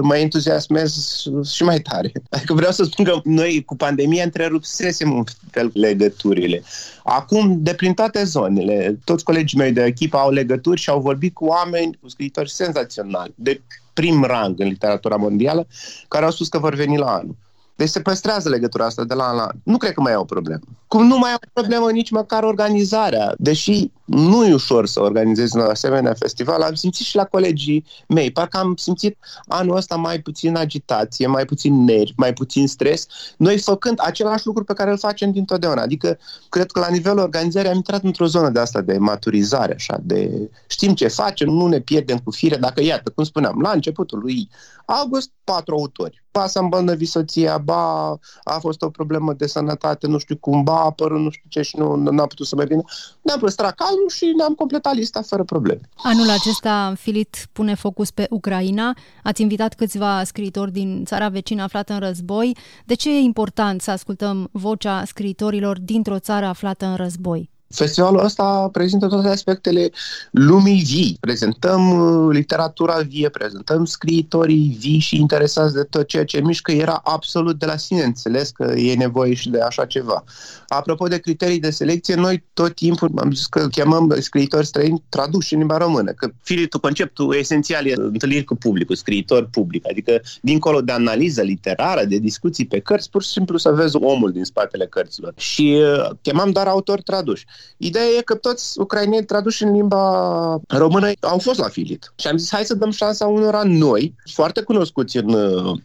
mă 0.00 0.16
entuziasmez 0.16 1.22
și 1.52 1.62
mai 1.62 1.80
tare. 1.80 2.12
Adică 2.30 2.54
vreau 2.54 2.72
să 2.72 2.84
spun 2.84 3.04
că 3.04 3.20
noi 3.24 3.62
cu 3.66 3.76
pandemia 3.76 4.24
întrerupsesem 4.24 5.12
un 5.12 5.24
fel 5.50 5.70
legăturile. 5.74 6.62
Acum, 7.06 7.62
de 7.62 7.74
prin 7.74 7.94
toate 7.94 8.24
zonele, 8.24 8.98
toți 9.04 9.24
colegii 9.24 9.58
mei 9.58 9.72
de 9.72 9.84
echipă 9.84 10.16
au 10.16 10.30
legături 10.30 10.80
și 10.80 10.90
au 10.90 11.00
vorbit 11.00 11.34
cu 11.34 11.44
oameni, 11.44 11.98
cu 12.00 12.08
scriitori 12.08 12.50
senzaționali, 12.50 13.32
de 13.34 13.60
prim 13.92 14.22
rang 14.22 14.60
în 14.60 14.66
literatura 14.66 15.16
mondială, 15.16 15.66
care 16.08 16.24
au 16.24 16.30
spus 16.30 16.48
că 16.48 16.58
vor 16.58 16.74
veni 16.74 16.98
la 16.98 17.14
anul. 17.14 17.36
Deci 17.76 17.88
se 17.88 18.00
păstrează 18.00 18.48
legătura 18.48 18.84
asta 18.84 19.04
de 19.04 19.14
la 19.14 19.24
an 19.24 19.36
la 19.36 19.42
an. 19.42 19.56
Nu 19.62 19.76
cred 19.76 19.92
că 19.92 20.00
mai 20.00 20.12
au 20.12 20.20
o 20.20 20.24
problemă. 20.24 20.62
Cum 20.86 21.06
nu 21.06 21.18
mai 21.18 21.30
au 21.30 21.38
o 21.40 21.50
problemă 21.52 21.90
nici 21.90 22.10
măcar 22.10 22.42
organizarea. 22.42 23.34
Deși 23.38 23.90
nu 24.04 24.46
e 24.46 24.54
ușor 24.54 24.86
să 24.86 25.00
organizezi 25.00 25.56
un 25.56 25.62
asemenea 25.62 26.14
festival, 26.14 26.60
am 26.60 26.74
simțit 26.74 27.06
și 27.06 27.16
la 27.16 27.24
colegii 27.24 27.84
mei. 28.08 28.30
Parcă 28.30 28.58
am 28.58 28.76
simțit 28.76 29.18
anul 29.46 29.76
ăsta 29.76 29.96
mai 29.96 30.18
puțin 30.18 30.56
agitație, 30.56 31.26
mai 31.26 31.44
puțin 31.44 31.84
nervi, 31.84 32.12
mai 32.16 32.32
puțin 32.32 32.68
stres, 32.68 33.06
noi 33.36 33.58
făcând 33.58 33.98
același 34.02 34.46
lucru 34.46 34.64
pe 34.64 34.72
care 34.72 34.90
îl 34.90 34.98
facem 34.98 35.30
dintotdeauna. 35.30 35.82
Adică, 35.82 36.18
cred 36.48 36.70
că 36.70 36.80
la 36.80 36.88
nivelul 36.88 37.18
organizării 37.18 37.70
am 37.70 37.76
intrat 37.76 38.02
într-o 38.02 38.26
zonă 38.26 38.50
de 38.50 38.60
asta 38.60 38.80
de 38.80 38.98
maturizare, 38.98 39.74
așa, 39.74 40.00
de 40.02 40.50
știm 40.66 40.94
ce 40.94 41.08
facem, 41.08 41.48
nu 41.48 41.66
ne 41.66 41.80
pierdem 41.80 42.18
cu 42.18 42.30
fire. 42.30 42.56
Dacă, 42.56 42.82
iată, 42.82 43.12
cum 43.14 43.24
spuneam, 43.24 43.60
la 43.60 43.70
începutul 43.70 44.18
lui 44.18 44.48
august, 44.86 45.30
patru 45.44 45.74
autori. 45.74 46.22
Ba 46.32 46.46
s-a 46.46 46.60
îmbolnăvit 46.60 47.08
soția, 47.08 47.58
ba 47.58 48.08
a 48.44 48.58
fost 48.58 48.82
o 48.82 48.90
problemă 48.90 49.32
de 49.32 49.46
sănătate, 49.46 50.06
nu 50.06 50.18
știu 50.18 50.36
cum, 50.36 50.62
ba 50.62 50.80
a 50.80 50.84
apărut 50.84 51.20
nu 51.20 51.30
știu 51.30 51.48
ce 51.48 51.62
și 51.62 51.76
nu 51.76 51.96
n-a 51.96 52.26
putut 52.26 52.46
să 52.46 52.56
mai 52.56 52.66
vină. 52.66 52.82
Ne-am 53.22 53.38
păstrat 53.38 53.74
calmul 53.94 54.10
și 54.10 54.32
ne-am 54.36 54.54
completat 54.54 54.94
lista 54.94 55.22
fără 55.22 55.44
probleme. 55.44 55.80
Anul 55.96 56.30
acesta 56.30 56.94
Filit 56.96 57.48
pune 57.52 57.74
focus 57.74 58.10
pe 58.10 58.26
Ucraina. 58.30 58.96
Ați 59.22 59.42
invitat 59.42 59.74
câțiva 59.74 60.24
scriitori 60.24 60.72
din 60.72 61.04
țara 61.04 61.28
vecină 61.28 61.62
aflată 61.62 61.92
în 61.92 61.98
război. 61.98 62.56
De 62.84 62.94
ce 62.94 63.10
e 63.16 63.18
important 63.18 63.80
să 63.80 63.90
ascultăm 63.90 64.48
vocea 64.52 65.04
scriitorilor 65.04 65.78
dintr-o 65.78 66.18
țară 66.18 66.46
aflată 66.46 66.86
în 66.86 66.96
război? 66.96 67.50
Festivalul 67.74 68.24
ăsta 68.24 68.68
prezintă 68.72 69.06
toate 69.06 69.28
aspectele 69.28 69.90
lumii 70.30 70.82
vii. 70.82 71.16
Prezentăm 71.20 71.90
uh, 71.90 72.34
literatura 72.34 73.00
vie, 73.00 73.28
prezentăm 73.28 73.84
scriitorii 73.84 74.76
vii 74.78 74.98
și 74.98 75.16
interesați 75.20 75.74
de 75.74 75.82
tot 75.82 76.06
ceea 76.06 76.24
ce 76.24 76.40
mișcă. 76.40 76.72
Era 76.72 77.00
absolut 77.04 77.58
de 77.58 77.66
la 77.66 77.76
sine 77.76 78.02
înțeles 78.02 78.50
că 78.50 78.72
e 78.76 78.94
nevoie 78.94 79.34
și 79.34 79.50
de 79.50 79.60
așa 79.60 79.84
ceva. 79.84 80.24
Apropo 80.68 81.06
de 81.06 81.18
criterii 81.18 81.60
de 81.60 81.70
selecție, 81.70 82.14
noi 82.14 82.44
tot 82.52 82.74
timpul 82.74 83.10
am 83.16 83.32
zis 83.32 83.46
că 83.46 83.68
chemăm 83.68 84.16
scriitori 84.18 84.66
străini 84.66 85.02
traduși 85.08 85.52
în 85.52 85.58
limba 85.58 85.76
română, 85.76 86.10
că 86.12 86.30
filitul, 86.42 86.80
conceptul 86.80 87.34
esențial 87.34 87.86
e 87.86 87.94
întâlniri 87.96 88.44
cu 88.44 88.54
publicul, 88.54 88.96
scriitor 88.96 89.48
public, 89.50 89.88
adică 89.90 90.20
dincolo 90.40 90.80
de 90.80 90.92
analiză 90.92 91.42
literară, 91.42 92.04
de 92.04 92.18
discuții 92.18 92.66
pe 92.66 92.78
cărți, 92.78 93.10
pur 93.10 93.22
și 93.22 93.28
simplu 93.28 93.58
să 93.58 93.70
vezi 93.70 93.96
omul 93.96 94.32
din 94.32 94.44
spatele 94.44 94.86
cărților. 94.86 95.32
Și 95.36 95.80
uh, 95.80 96.10
chemam 96.22 96.50
doar 96.50 96.66
autori 96.66 97.02
traduși. 97.02 97.44
Ideea 97.76 98.04
e 98.18 98.22
că 98.22 98.34
toți 98.34 98.78
ucraineni 98.78 99.24
traduși 99.24 99.62
în 99.62 99.72
limba 99.72 100.58
română 100.68 101.10
au 101.20 101.38
fost 101.38 101.58
la 101.58 101.68
Filit. 101.68 102.12
Și 102.16 102.26
am 102.26 102.36
zis, 102.36 102.50
hai 102.50 102.64
să 102.64 102.74
dăm 102.74 102.90
șansa 102.90 103.26
unora 103.26 103.62
noi, 103.64 104.14
foarte 104.32 104.62
cunoscuți 104.62 105.16
în, 105.16 105.34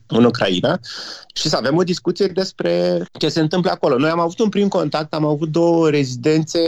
în 0.08 0.24
Ucraina, 0.24 0.80
și 1.34 1.50
să 1.50 1.56
avem 1.56 1.76
o 1.76 1.84
discuție 1.84 2.28
despre 2.28 3.04
ce 3.20 3.30
se 3.30 3.40
întâmplă 3.40 3.72
acolo. 3.72 3.98
Noi 3.98 4.10
am 4.10 4.20
avut 4.20 4.40
un 4.40 4.50
prim 4.50 4.68
contact, 4.68 5.14
am 5.14 5.26
avut 5.26 5.50
două 5.50 5.90
rezidențe 5.90 6.60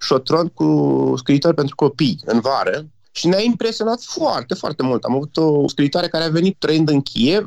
șotron 0.00 0.48
cu 0.48 1.12
scriitori 1.16 1.54
pentru 1.54 1.74
copii 1.74 2.20
în 2.24 2.40
vară, 2.40 2.86
și 3.12 3.26
ne-a 3.26 3.40
impresionat 3.40 4.02
foarte, 4.02 4.54
foarte 4.54 4.82
mult. 4.82 5.04
Am 5.04 5.14
avut 5.14 5.36
o 5.36 5.68
scriitoare 5.68 6.08
care 6.08 6.24
a 6.24 6.28
venit 6.28 6.56
trăind 6.58 6.88
în 6.88 7.00
Kiev, 7.00 7.46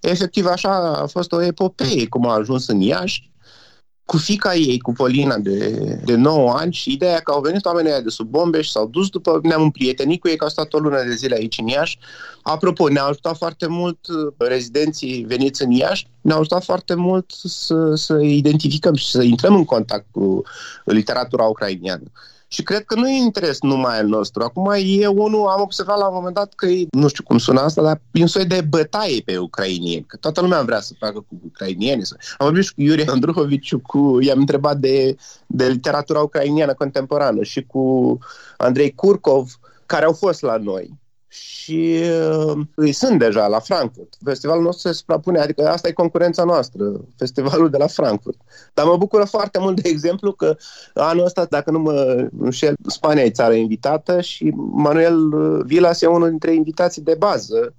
efectiv 0.00 0.46
așa 0.46 0.96
a 1.02 1.06
fost 1.06 1.32
o 1.32 1.42
epopee 1.42 2.06
cum 2.08 2.26
a 2.26 2.34
ajuns 2.34 2.66
în 2.66 2.80
Iași 2.80 3.30
cu 4.10 4.16
fica 4.16 4.54
ei, 4.54 4.78
cu 4.78 4.92
Polina 4.92 5.38
de, 5.38 5.68
de 6.04 6.14
9 6.14 6.52
ani 6.52 6.72
și 6.72 6.92
ideea 6.92 7.18
că 7.18 7.32
au 7.32 7.40
venit 7.40 7.64
oamenii 7.64 8.02
de 8.02 8.08
sub 8.08 8.28
bombe 8.28 8.60
și 8.60 8.70
s-au 8.70 8.86
dus 8.86 9.08
după, 9.08 9.40
ne-am 9.42 9.62
împrietenit 9.62 10.20
cu 10.20 10.28
ei, 10.28 10.36
că 10.36 10.44
au 10.44 10.50
stat 10.50 10.72
o 10.72 10.78
lună 10.78 11.02
de 11.02 11.14
zile 11.14 11.34
aici 11.34 11.58
în 11.58 11.66
Iași. 11.66 11.98
Apropo, 12.42 12.88
ne-a 12.88 13.04
ajutat 13.04 13.36
foarte 13.36 13.66
mult 13.66 13.98
uh, 14.08 14.32
rezidenții 14.48 15.24
veniți 15.28 15.62
în 15.62 15.70
Iași, 15.70 16.06
ne-a 16.20 16.36
ajutat 16.36 16.64
foarte 16.64 16.94
mult 16.94 17.30
să, 17.44 17.94
să 17.94 18.20
identificăm 18.20 18.94
și 18.94 19.10
să 19.10 19.22
intrăm 19.22 19.54
în 19.54 19.64
contact 19.64 20.06
cu 20.10 20.42
literatura 20.84 21.44
ucrainiană. 21.44 22.10
Și 22.48 22.62
cred 22.62 22.84
că 22.84 22.94
nu 22.94 23.08
e 23.08 23.16
interes 23.16 23.60
numai 23.60 23.98
al 23.98 24.06
nostru. 24.06 24.42
Acum 24.42 24.70
e 24.76 25.06
unul, 25.06 25.46
am 25.46 25.60
observat 25.60 25.98
la 25.98 26.08
un 26.08 26.14
moment 26.14 26.34
dat 26.34 26.54
că 26.54 26.66
e, 26.66 26.86
nu 26.90 27.08
știu 27.08 27.24
cum 27.24 27.38
sună 27.38 27.60
asta, 27.60 27.82
dar 27.82 28.00
e 28.10 28.20
un 28.20 28.26
soi 28.26 28.44
de 28.46 28.66
bătaie 28.68 29.20
pe 29.24 29.38
ucrainieni. 29.38 30.04
Că 30.06 30.16
toată 30.16 30.40
lumea 30.40 30.62
vrea 30.62 30.80
să 30.80 30.94
facă 30.98 31.18
cu 31.18 31.40
ucrainieni. 31.46 32.02
Am 32.38 32.46
vorbit 32.46 32.64
și 32.64 32.74
cu 32.74 32.80
Iurie 32.80 33.04
Andruhoviciu, 33.10 33.80
cu, 33.80 34.18
i-am 34.20 34.38
întrebat 34.38 34.76
de, 34.76 35.16
de 35.46 35.66
literatura 35.68 36.20
ucrainiană 36.20 36.74
contemporană 36.74 37.42
și 37.42 37.62
cu 37.62 38.18
Andrei 38.56 38.94
Kurkov, 38.94 39.58
care 39.86 40.04
au 40.04 40.12
fost 40.12 40.42
la 40.42 40.56
noi 40.56 40.98
și 41.28 42.00
uh, 42.30 42.60
îi 42.74 42.92
sunt 42.92 43.18
deja 43.18 43.46
la 43.46 43.58
Frankfurt. 43.58 44.14
Festivalul 44.24 44.62
nostru 44.62 44.88
se 44.88 44.94
suprapune, 44.94 45.38
adică 45.38 45.68
asta 45.68 45.88
e 45.88 45.92
concurența 45.92 46.44
noastră, 46.44 47.04
festivalul 47.16 47.70
de 47.70 47.76
la 47.76 47.86
Frankfurt. 47.86 48.38
Dar 48.74 48.86
mă 48.86 48.96
bucură 48.96 49.24
foarte 49.24 49.58
mult, 49.58 49.80
de 49.80 49.88
exemplu, 49.88 50.32
că 50.32 50.56
anul 50.94 51.24
ăsta, 51.24 51.44
dacă 51.44 51.70
nu 51.70 51.78
mă 51.78 52.28
înșel, 52.38 52.74
Spania 52.86 53.24
e 53.24 53.30
țară 53.30 53.54
invitată 53.54 54.20
și 54.20 54.52
Manuel 54.56 55.28
Vilas 55.64 56.02
e 56.02 56.06
unul 56.06 56.28
dintre 56.28 56.54
invitații 56.54 57.02
de 57.02 57.14
bază 57.18 57.74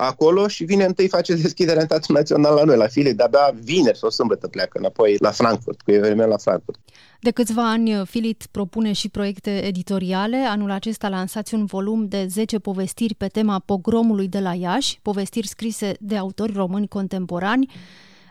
acolo 0.00 0.48
și 0.48 0.64
vine 0.64 0.84
întâi 0.84 1.08
face 1.08 1.34
deschiderea 1.34 1.80
în 1.80 1.86
Teatrul 1.88 2.16
Național 2.16 2.54
la 2.54 2.64
noi, 2.64 2.76
la 2.76 2.86
file, 2.86 3.12
de-abia 3.12 3.54
vineri 3.62 3.98
sau 3.98 4.10
sâmbătă 4.10 4.48
pleacă 4.48 4.78
înapoi 4.78 5.16
la 5.20 5.30
Frankfurt, 5.30 5.80
cu 5.80 5.90
eveniment 5.90 6.28
la 6.28 6.36
Frankfurt. 6.36 6.78
De 7.20 7.30
câțiva 7.30 7.70
ani, 7.70 8.06
Filit 8.06 8.46
propune 8.50 8.92
și 8.92 9.08
proiecte 9.08 9.64
editoriale. 9.64 10.36
Anul 10.36 10.70
acesta 10.70 11.08
lansați 11.08 11.54
un 11.54 11.64
volum 11.64 12.08
de 12.08 12.26
10 12.28 12.58
povestiri 12.58 13.14
pe 13.14 13.26
tema 13.26 13.58
pogromului 13.58 14.28
de 14.28 14.38
la 14.38 14.54
Iași, 14.54 14.98
povestiri 15.02 15.48
scrise 15.48 15.96
de 16.00 16.16
autori 16.16 16.52
români 16.52 16.88
contemporani. 16.88 17.70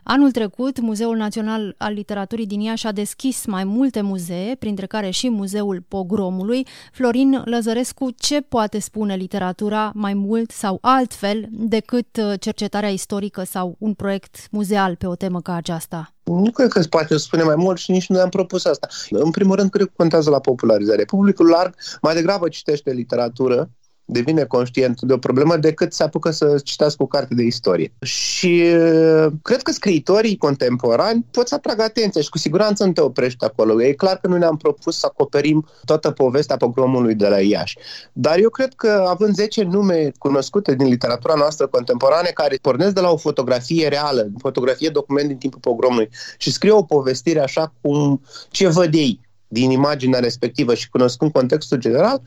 Anul 0.09 0.31
trecut, 0.31 0.79
Muzeul 0.79 1.17
Național 1.17 1.75
al 1.77 1.93
Literaturii 1.93 2.45
din 2.45 2.59
Iași 2.59 2.87
a 2.87 2.91
deschis 2.91 3.45
mai 3.45 3.63
multe 3.63 4.01
muzee, 4.01 4.55
printre 4.59 4.85
care 4.85 5.09
și 5.09 5.29
Muzeul 5.29 5.83
Pogromului. 5.87 6.67
Florin 6.91 7.41
Lăzărescu, 7.45 8.09
ce 8.17 8.41
poate 8.41 8.79
spune 8.79 9.15
literatura 9.15 9.91
mai 9.93 10.13
mult 10.13 10.51
sau 10.51 10.77
altfel 10.81 11.47
decât 11.51 12.17
uh, 12.17 12.33
cercetarea 12.39 12.89
istorică 12.89 13.43
sau 13.43 13.75
un 13.79 13.93
proiect 13.93 14.47
muzeal 14.51 14.95
pe 14.95 15.07
o 15.07 15.15
temă 15.15 15.41
ca 15.41 15.53
aceasta? 15.53 16.13
Nu 16.23 16.51
cred 16.51 16.69
că 16.69 16.81
se 16.81 16.87
poate 16.87 17.17
spune 17.17 17.43
mai 17.43 17.55
mult 17.55 17.77
și 17.77 17.91
nici 17.91 18.09
nu 18.09 18.19
am 18.19 18.29
propus 18.29 18.65
asta. 18.65 18.87
În 19.09 19.31
primul 19.31 19.55
rând, 19.55 19.69
cred 19.69 19.85
că 19.85 19.93
contează 19.95 20.29
la 20.29 20.39
popularizare. 20.39 21.05
Publicul 21.05 21.47
larg 21.47 21.75
mai 22.01 22.13
degrabă 22.13 22.47
citește 22.47 22.91
literatură 22.91 23.69
devine 24.09 24.43
conștient 24.43 25.01
de 25.01 25.13
o 25.13 25.17
problemă 25.17 25.57
decât 25.57 25.93
se 25.93 26.03
apucă 26.03 26.31
să 26.31 26.59
citească 26.63 27.03
o 27.03 27.05
carte 27.05 27.33
de 27.33 27.43
istorie. 27.43 27.93
Și 28.01 28.63
uh, 28.73 29.27
cred 29.41 29.61
că 29.61 29.71
scriitorii 29.71 30.37
contemporani 30.37 31.25
pot 31.31 31.47
să 31.47 31.55
atragă 31.55 31.83
atenția 31.83 32.21
și 32.21 32.29
cu 32.29 32.37
siguranță 32.37 32.85
nu 32.85 32.91
te 32.91 33.01
oprești 33.01 33.45
acolo. 33.45 33.83
E 33.83 33.93
clar 33.93 34.17
că 34.17 34.27
nu 34.27 34.37
ne-am 34.37 34.57
propus 34.57 34.97
să 34.97 35.05
acoperim 35.09 35.67
toată 35.85 36.11
povestea 36.11 36.57
pogromului 36.57 37.15
de 37.15 37.27
la 37.27 37.39
Iași. 37.39 37.77
Dar 38.13 38.39
eu 38.39 38.49
cred 38.49 38.73
că 38.73 39.05
având 39.07 39.35
10 39.35 39.63
nume 39.63 40.11
cunoscute 40.17 40.75
din 40.75 40.87
literatura 40.87 41.33
noastră 41.33 41.67
contemporană 41.67 42.27
care 42.33 42.57
pornesc 42.61 42.93
de 42.93 43.01
la 43.01 43.09
o 43.09 43.17
fotografie 43.17 43.87
reală, 43.87 44.29
fotografie 44.37 44.89
document 44.89 45.27
din 45.27 45.37
timpul 45.37 45.59
pogromului 45.59 46.09
și 46.37 46.51
scriu 46.51 46.77
o 46.77 46.83
povestire 46.83 47.39
așa 47.39 47.73
cum 47.81 48.21
ce 48.49 48.67
văd 48.67 48.93
ei, 48.93 49.26
din 49.47 49.71
imaginea 49.71 50.19
respectivă 50.19 50.73
și 50.73 50.89
cunoscând 50.89 51.31
contextul 51.31 51.77
general, 51.77 52.21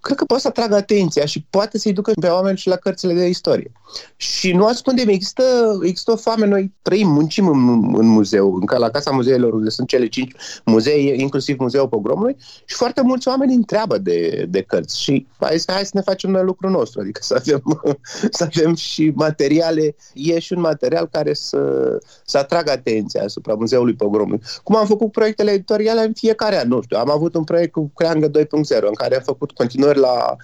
cred 0.00 0.16
că 0.16 0.24
poate 0.24 0.42
să 0.42 0.48
atragă 0.48 0.74
atenția 0.74 1.24
și 1.24 1.46
poate 1.50 1.78
să-i 1.78 1.92
ducă 1.92 2.12
pe 2.20 2.26
oameni 2.26 2.56
și 2.56 2.68
la 2.68 2.76
cărțile 2.76 3.14
de 3.14 3.26
istorie. 3.26 3.72
Și 4.16 4.52
nu 4.52 4.66
ascundem, 4.66 5.08
există, 5.08 5.42
există 5.82 6.10
o 6.10 6.16
foame, 6.16 6.46
noi 6.46 6.72
trăim, 6.82 7.08
muncim 7.08 7.48
în, 7.48 7.94
în 7.96 8.06
muzeu, 8.06 8.54
în, 8.54 8.78
la 8.78 8.90
Casa 8.90 9.10
Muzeilor, 9.10 9.52
unde 9.52 9.70
sunt 9.70 9.88
cele 9.88 10.08
cinci 10.08 10.32
muzee, 10.64 11.20
inclusiv 11.20 11.58
Muzeul 11.58 11.88
Pogromului, 11.88 12.36
și 12.64 12.76
foarte 12.76 13.02
mulți 13.02 13.28
oameni 13.28 13.54
întreabă 13.54 13.98
de, 13.98 14.46
de 14.48 14.62
cărți. 14.62 15.02
Și 15.02 15.26
hai, 15.40 15.62
hai 15.66 15.84
să 15.84 15.90
ne 15.92 16.00
facem 16.00 16.30
noi 16.30 16.42
lucrul 16.42 16.70
nostru, 16.70 17.00
adică 17.00 17.20
să 17.22 17.34
avem, 17.34 17.62
să 18.38 18.48
avem 18.54 18.74
și 18.74 19.12
materiale, 19.14 19.96
e 20.14 20.38
și 20.38 20.52
un 20.52 20.60
material 20.60 21.08
care 21.10 21.34
să, 21.34 21.58
să 22.24 22.38
atragă 22.38 22.70
atenția 22.70 23.22
asupra 23.22 23.54
Muzeului 23.54 23.94
Pogromului. 23.94 24.40
Cum 24.62 24.76
am 24.76 24.86
făcut 24.86 25.12
proiectele 25.12 25.50
editoriale 25.50 26.00
în 26.00 26.12
fiecare 26.12 26.60
an, 26.60 26.65
nu 26.66 26.82
știu, 26.82 26.98
am 26.98 27.10
avut 27.10 27.34
un 27.34 27.44
proiect 27.44 27.72
cu 27.72 27.90
Creangă 27.94 28.30
2.0, 28.30 28.42
în 28.80 28.94
care 28.94 29.16
am 29.16 29.22
făcut 29.22 29.50
continuări 29.50 29.98
la 29.98 30.36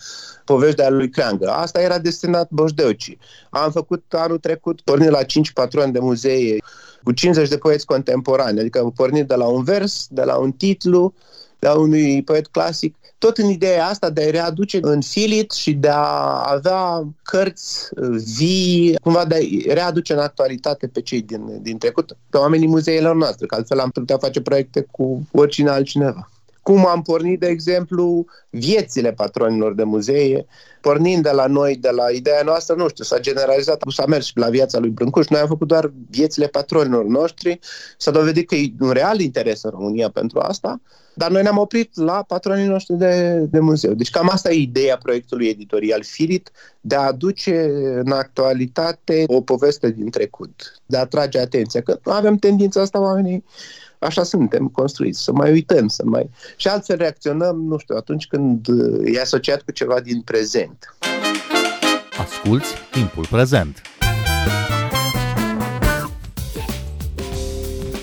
povești 0.44 0.76
de 0.76 0.88
lui 0.88 1.08
Creangă. 1.08 1.48
Asta 1.48 1.80
era 1.80 1.98
destinat 1.98 2.50
Boșdeucii. 2.50 3.18
Am 3.50 3.70
făcut 3.70 4.04
anul 4.08 4.38
trecut, 4.38 4.80
pornit 4.80 5.08
la 5.08 5.22
5 5.22 5.52
patroni 5.52 5.92
de 5.92 5.98
muzee, 5.98 6.56
cu 7.02 7.12
50 7.12 7.48
de 7.48 7.56
poeți 7.56 7.86
contemporani, 7.86 8.60
adică 8.60 8.92
pornit 8.94 9.28
de 9.28 9.34
la 9.34 9.46
un 9.46 9.62
vers, 9.62 10.06
de 10.10 10.22
la 10.22 10.36
un 10.36 10.52
titlu, 10.52 11.14
de 11.62 11.68
la 11.68 11.74
unui 11.74 12.22
poet 12.22 12.46
clasic, 12.46 12.94
tot 13.18 13.38
în 13.38 13.48
ideea 13.48 13.86
asta 13.86 14.10
de 14.10 14.22
a 14.22 14.30
readuce 14.30 14.78
în 14.82 15.00
filit 15.00 15.50
și 15.50 15.72
de 15.72 15.88
a 15.88 16.42
avea 16.52 17.08
cărți 17.22 17.88
vii, 18.36 18.98
cumva 19.02 19.24
de 19.24 19.34
a 19.34 19.72
readuce 19.72 20.12
în 20.12 20.18
actualitate 20.18 20.86
pe 20.86 21.00
cei 21.00 21.22
din, 21.22 21.62
din 21.62 21.78
trecut, 21.78 22.16
pe 22.30 22.36
oamenii 22.36 22.68
muzeilor 22.68 23.14
noastre, 23.14 23.46
că 23.46 23.54
altfel 23.54 23.78
am 23.78 23.90
putea 23.90 24.18
face 24.18 24.40
proiecte 24.40 24.86
cu 24.90 25.28
oricine 25.32 25.70
altcineva 25.70 26.31
cum 26.62 26.86
am 26.86 27.02
pornit, 27.02 27.40
de 27.40 27.46
exemplu, 27.46 28.24
viețile 28.50 29.12
patronilor 29.12 29.74
de 29.74 29.82
muzee, 29.82 30.46
pornind 30.80 31.22
de 31.22 31.30
la 31.30 31.46
noi, 31.46 31.76
de 31.76 31.90
la 31.90 32.10
ideea 32.10 32.42
noastră, 32.42 32.74
nu 32.74 32.88
știu, 32.88 33.04
s-a 33.04 33.18
generalizat, 33.18 33.82
s-a 33.88 34.06
mers 34.06 34.26
și 34.26 34.32
la 34.34 34.48
viața 34.48 34.78
lui 34.78 34.90
Brâncuș, 34.90 35.26
noi 35.26 35.40
am 35.40 35.46
făcut 35.46 35.68
doar 35.68 35.92
viețile 36.10 36.46
patronilor 36.46 37.04
noștri, 37.04 37.58
s-a 37.98 38.10
dovedit 38.10 38.48
că 38.48 38.54
e 38.54 38.72
un 38.80 38.90
real 38.90 39.20
interes 39.20 39.62
în 39.62 39.70
România 39.70 40.10
pentru 40.10 40.38
asta, 40.38 40.80
dar 41.14 41.30
noi 41.30 41.42
ne-am 41.42 41.58
oprit 41.58 41.96
la 41.96 42.24
patronii 42.26 42.66
noștri 42.66 42.96
de, 42.96 43.46
de 43.50 43.58
muzeu. 43.58 43.94
Deci 43.94 44.10
cam 44.10 44.28
asta 44.28 44.50
e 44.50 44.54
ideea 44.54 44.96
proiectului 44.96 45.46
editorial 45.46 46.02
Filit, 46.02 46.50
de 46.80 46.94
a 46.94 47.06
aduce 47.06 47.64
în 48.04 48.12
actualitate 48.12 49.24
o 49.26 49.40
poveste 49.40 49.90
din 49.90 50.10
trecut, 50.10 50.80
de 50.86 50.96
a 50.96 51.00
atrage 51.00 51.38
atenția, 51.38 51.82
că 51.82 51.98
nu 52.04 52.12
avem 52.12 52.36
tendința 52.36 52.80
asta 52.80 53.00
oamenii 53.00 53.44
așa 54.02 54.22
suntem 54.22 54.68
construiți, 54.68 55.22
să 55.22 55.32
mai 55.32 55.50
uităm, 55.50 55.88
să 55.88 56.02
mai... 56.06 56.30
Și 56.56 56.68
altfel 56.68 56.96
reacționăm, 56.96 57.56
nu 57.60 57.78
știu, 57.78 57.96
atunci 57.96 58.26
când 58.26 58.66
e 59.04 59.20
asociat 59.20 59.62
cu 59.62 59.72
ceva 59.72 60.00
din 60.00 60.20
prezent. 60.20 60.96
Asculți 62.18 62.74
timpul 62.90 63.26
prezent! 63.30 63.82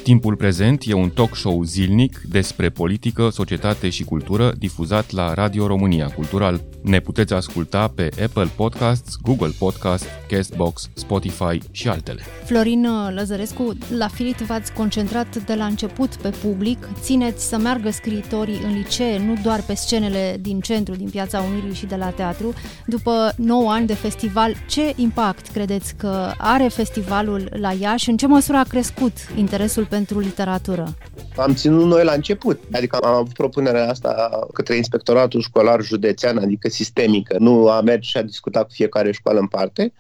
Timpul 0.09 0.35
prezent 0.35 0.83
e 0.85 0.93
un 0.93 1.09
talk 1.09 1.35
show 1.35 1.63
zilnic 1.63 2.21
despre 2.29 2.69
politică, 2.69 3.29
societate 3.29 3.89
și 3.89 4.03
cultură 4.03 4.53
difuzat 4.57 5.11
la 5.11 5.33
Radio 5.33 5.67
România 5.67 6.07
Cultural. 6.07 6.61
Ne 6.81 6.99
puteți 6.99 7.33
asculta 7.33 7.87
pe 7.87 8.09
Apple 8.23 8.49
Podcasts, 8.55 9.15
Google 9.21 9.51
Podcasts, 9.59 10.07
Castbox, 10.29 10.89
Spotify 10.93 11.59
și 11.71 11.87
altele. 11.87 12.21
Florin 12.45 12.87
Lăzărescu, 13.15 13.77
la 13.97 14.07
Filit 14.07 14.37
v-ați 14.37 14.73
concentrat 14.73 15.35
de 15.45 15.53
la 15.53 15.65
început 15.65 16.15
pe 16.15 16.29
public, 16.29 16.89
țineți 17.01 17.47
să 17.47 17.57
meargă 17.57 17.89
scriitorii 17.89 18.61
în 18.63 18.73
licee, 18.73 19.17
nu 19.17 19.33
doar 19.43 19.61
pe 19.61 19.73
scenele 19.73 20.37
din 20.41 20.59
centru, 20.59 20.95
din 20.95 21.09
Piața 21.09 21.41
Unirii 21.41 21.75
și 21.75 21.85
de 21.85 21.95
la 21.95 22.09
teatru. 22.09 22.53
După 22.85 23.33
9 23.37 23.71
ani 23.71 23.87
de 23.87 23.93
festival, 23.93 24.55
ce 24.67 24.93
impact 24.95 25.47
credeți 25.47 25.95
că 25.95 26.31
are 26.37 26.67
festivalul 26.67 27.49
la 27.59 27.71
Iași? 27.79 28.09
În 28.09 28.17
ce 28.17 28.27
măsură 28.27 28.57
a 28.57 28.63
crescut 28.63 29.13
interesul 29.35 29.83
pentru 29.83 29.97
literatură? 30.07 30.95
Am 31.35 31.53
ținut 31.53 31.85
noi 31.85 32.03
la 32.03 32.13
început, 32.13 32.59
adică 32.71 32.97
am 32.97 33.13
avut 33.13 33.33
propunerea 33.33 33.89
asta 33.89 34.39
către 34.53 34.75
inspectoratul 34.75 35.41
școlar 35.41 35.81
județean, 35.81 36.37
adică 36.37 36.69
sistemică, 36.69 37.35
nu 37.39 37.69
a 37.69 37.81
mers 37.81 38.05
și 38.05 38.17
a 38.17 38.21
discutat 38.21 38.63
cu 38.63 38.71
fiecare 38.71 39.11
școală 39.11 39.39
în 39.39 39.47
parte, 39.47 39.93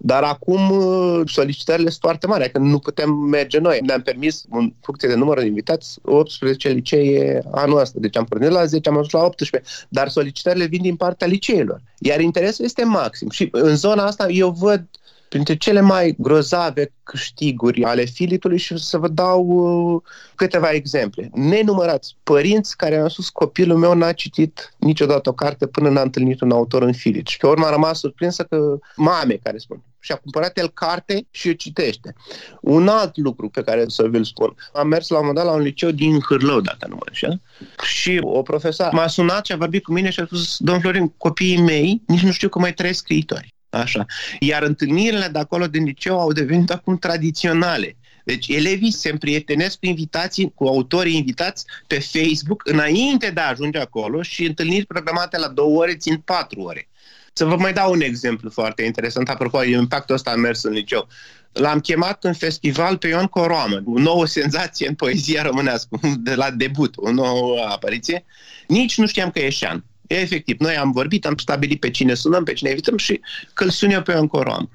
dar 0.00 0.22
acum 0.22 0.70
uh, 0.70 1.20
solicitările 1.26 1.88
sunt 1.88 2.00
foarte 2.00 2.26
mari, 2.26 2.42
adică 2.42 2.58
nu 2.58 2.78
putem 2.78 3.10
merge 3.10 3.58
noi. 3.58 3.80
Ne-am 3.82 4.02
permis, 4.02 4.44
în 4.50 4.72
funcție 4.80 5.08
de 5.08 5.14
număr 5.14 5.38
de 5.38 5.46
invitați, 5.46 5.98
18 6.02 6.68
licee 6.68 7.42
anul 7.50 7.78
ăsta. 7.78 7.98
Deci 8.00 8.16
am 8.16 8.24
pornit 8.24 8.50
la 8.50 8.64
10, 8.64 8.88
am 8.88 8.94
ajuns 8.94 9.12
la 9.12 9.24
18, 9.24 9.70
dar 9.88 10.08
solicitările 10.08 10.64
vin 10.64 10.82
din 10.82 10.96
partea 10.96 11.26
liceelor. 11.26 11.80
Iar 11.98 12.20
interesul 12.20 12.64
este 12.64 12.84
maxim. 12.84 13.30
Și 13.30 13.48
în 13.50 13.76
zona 13.76 14.04
asta 14.04 14.28
eu 14.28 14.50
văd 14.50 14.84
printre 15.28 15.56
cele 15.56 15.80
mai 15.80 16.14
grozave 16.18 16.92
câștiguri 17.02 17.84
ale 17.84 18.04
filitului 18.04 18.58
și 18.58 18.78
să 18.78 18.98
vă 18.98 19.08
dau 19.08 19.46
uh, 19.46 20.02
câteva 20.34 20.70
exemple. 20.70 21.30
Nenumărați 21.32 22.16
părinți 22.22 22.76
care 22.76 22.96
au 22.96 23.08
spus 23.08 23.28
copilul 23.28 23.78
meu 23.78 23.94
n-a 23.94 24.12
citit 24.12 24.74
niciodată 24.78 25.28
o 25.28 25.32
carte 25.32 25.66
până 25.66 25.88
n-a 25.88 26.00
întâlnit 26.00 26.40
un 26.40 26.50
autor 26.50 26.82
în 26.82 26.92
filit. 26.92 27.26
Și 27.26 27.36
pe 27.36 27.46
urmă 27.46 27.66
a 27.66 27.70
rămas 27.70 27.98
surprinsă 27.98 28.42
că 28.42 28.78
mame 28.96 29.38
care 29.42 29.58
spun 29.58 29.82
și 30.00 30.12
a 30.12 30.16
cumpărat 30.16 30.58
el 30.58 30.70
carte 30.70 31.26
și 31.30 31.48
o 31.48 31.52
citește. 31.52 32.14
Un 32.60 32.88
alt 32.88 33.16
lucru 33.16 33.48
pe 33.48 33.62
care 33.62 33.84
să 33.88 34.08
vi-l 34.08 34.24
spun. 34.24 34.54
Am 34.72 34.88
mers 34.88 35.08
la 35.08 35.18
un 35.18 35.26
moment 35.26 35.44
dat 35.44 35.52
la 35.52 35.58
un 35.58 35.64
liceu 35.64 35.90
din 35.90 36.20
Hârlău, 36.20 36.60
dacă 36.60 36.86
nu 36.88 36.94
mă 36.94 37.02
înșel, 37.06 37.40
și 37.82 38.20
o 38.22 38.42
profesoară 38.42 38.96
m-a 38.96 39.06
sunat 39.06 39.46
și 39.46 39.52
a 39.52 39.56
vorbit 39.56 39.82
cu 39.82 39.92
mine 39.92 40.10
și 40.10 40.20
a 40.20 40.24
spus, 40.24 40.56
domn 40.58 40.80
Florin, 40.80 41.08
copiii 41.08 41.60
mei 41.60 42.02
nici 42.06 42.22
nu 42.22 42.30
știu 42.30 42.48
că 42.48 42.58
mai 42.58 42.74
trăiesc 42.74 42.98
scriitori. 42.98 43.56
Așa. 43.70 44.06
Iar 44.40 44.62
întâlnirile 44.62 45.28
de 45.32 45.38
acolo 45.38 45.66
din 45.66 45.84
liceu 45.84 46.20
au 46.20 46.32
devenit 46.32 46.70
acum 46.70 46.98
tradiționale. 46.98 47.96
Deci 48.24 48.48
elevii 48.48 48.92
se 48.92 49.10
împrietenesc 49.10 49.78
cu 49.78 49.86
invitații, 49.86 50.52
cu 50.54 50.66
autorii 50.66 51.16
invitați 51.16 51.64
pe 51.86 51.98
Facebook 51.98 52.62
înainte 52.64 53.30
de 53.30 53.40
a 53.40 53.48
ajunge 53.48 53.78
acolo 53.78 54.22
și 54.22 54.44
întâlniri 54.44 54.86
programate 54.86 55.38
la 55.38 55.48
două 55.48 55.80
ore 55.80 55.94
țin 55.94 56.16
patru 56.16 56.60
ore. 56.60 56.88
Să 57.32 57.44
vă 57.44 57.56
mai 57.56 57.72
dau 57.72 57.92
un 57.92 58.00
exemplu 58.00 58.50
foarte 58.50 58.82
interesant, 58.82 59.28
apropo, 59.28 59.64
impactul 59.64 60.14
ăsta 60.14 60.30
a 60.30 60.34
mers 60.34 60.62
în 60.62 60.72
liceu. 60.72 61.08
L-am 61.52 61.80
chemat 61.80 62.24
în 62.24 62.32
festival 62.32 62.96
pe 62.96 63.08
Ion 63.08 63.26
Coroamă, 63.26 63.82
o 63.86 63.98
nouă 63.98 64.26
senzație 64.26 64.88
în 64.88 64.94
poezia 64.94 65.42
românească, 65.42 66.00
de 66.18 66.34
la 66.34 66.50
debut, 66.50 66.94
o 66.96 67.10
nouă 67.12 67.66
apariție. 67.68 68.24
Nici 68.66 68.98
nu 68.98 69.06
știam 69.06 69.30
că 69.30 69.38
e 69.38 69.48
șan. 69.48 69.84
Efectiv, 70.08 70.58
noi 70.58 70.76
am 70.76 70.90
vorbit, 70.90 71.26
am 71.26 71.36
stabilit 71.36 71.80
pe 71.80 71.90
cine 71.90 72.14
sunăm, 72.14 72.44
pe 72.44 72.52
cine 72.52 72.70
evităm 72.70 72.96
și 72.96 73.20
că 73.54 73.64
îl 73.64 73.70
sun 73.70 73.90
eu 73.90 74.02
pe 74.02 74.12
Ancorom. 74.12 74.68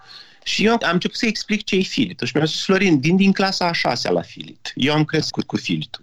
Și 0.44 0.66
eu 0.66 0.72
am 0.72 0.94
început 0.94 1.18
să 1.18 1.26
explic 1.26 1.64
ce 1.64 1.76
e 1.76 1.82
filit. 1.82 2.20
Și 2.20 2.32
mi-a 2.36 2.46
spus, 2.46 2.64
Florin, 2.64 3.00
din, 3.00 3.16
din 3.16 3.32
clasa 3.32 3.68
a 3.68 3.72
șasea 3.72 4.12
la 4.12 4.22
filit. 4.22 4.72
Eu 4.76 4.94
am 4.94 5.06
crescut 5.06 5.44
cu 5.44 5.58
filitul. 5.58 6.03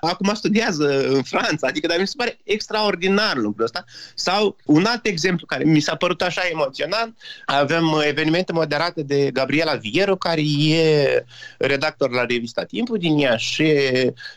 Acum 0.00 0.34
studiază 0.34 1.06
în 1.08 1.22
Franța, 1.22 1.66
adică 1.66 1.86
dar 1.86 1.98
mi 1.98 2.06
se 2.06 2.14
pare 2.16 2.38
extraordinar 2.44 3.36
lucrul 3.36 3.64
ăsta. 3.64 3.84
Sau 4.14 4.56
un 4.64 4.84
alt 4.84 5.06
exemplu 5.06 5.46
care 5.46 5.64
mi 5.64 5.80
s-a 5.80 5.94
părut 5.94 6.22
așa 6.22 6.42
emoționant, 6.50 7.18
avem 7.46 8.02
evenimente 8.06 8.52
moderate 8.52 9.02
de 9.02 9.30
Gabriela 9.32 9.74
Viero, 9.74 10.16
care 10.16 10.40
e 10.68 11.24
redactor 11.58 12.10
la 12.10 12.24
revista 12.24 12.64
Timpul 12.64 12.98
din 12.98 13.18
Iași, 13.18 13.62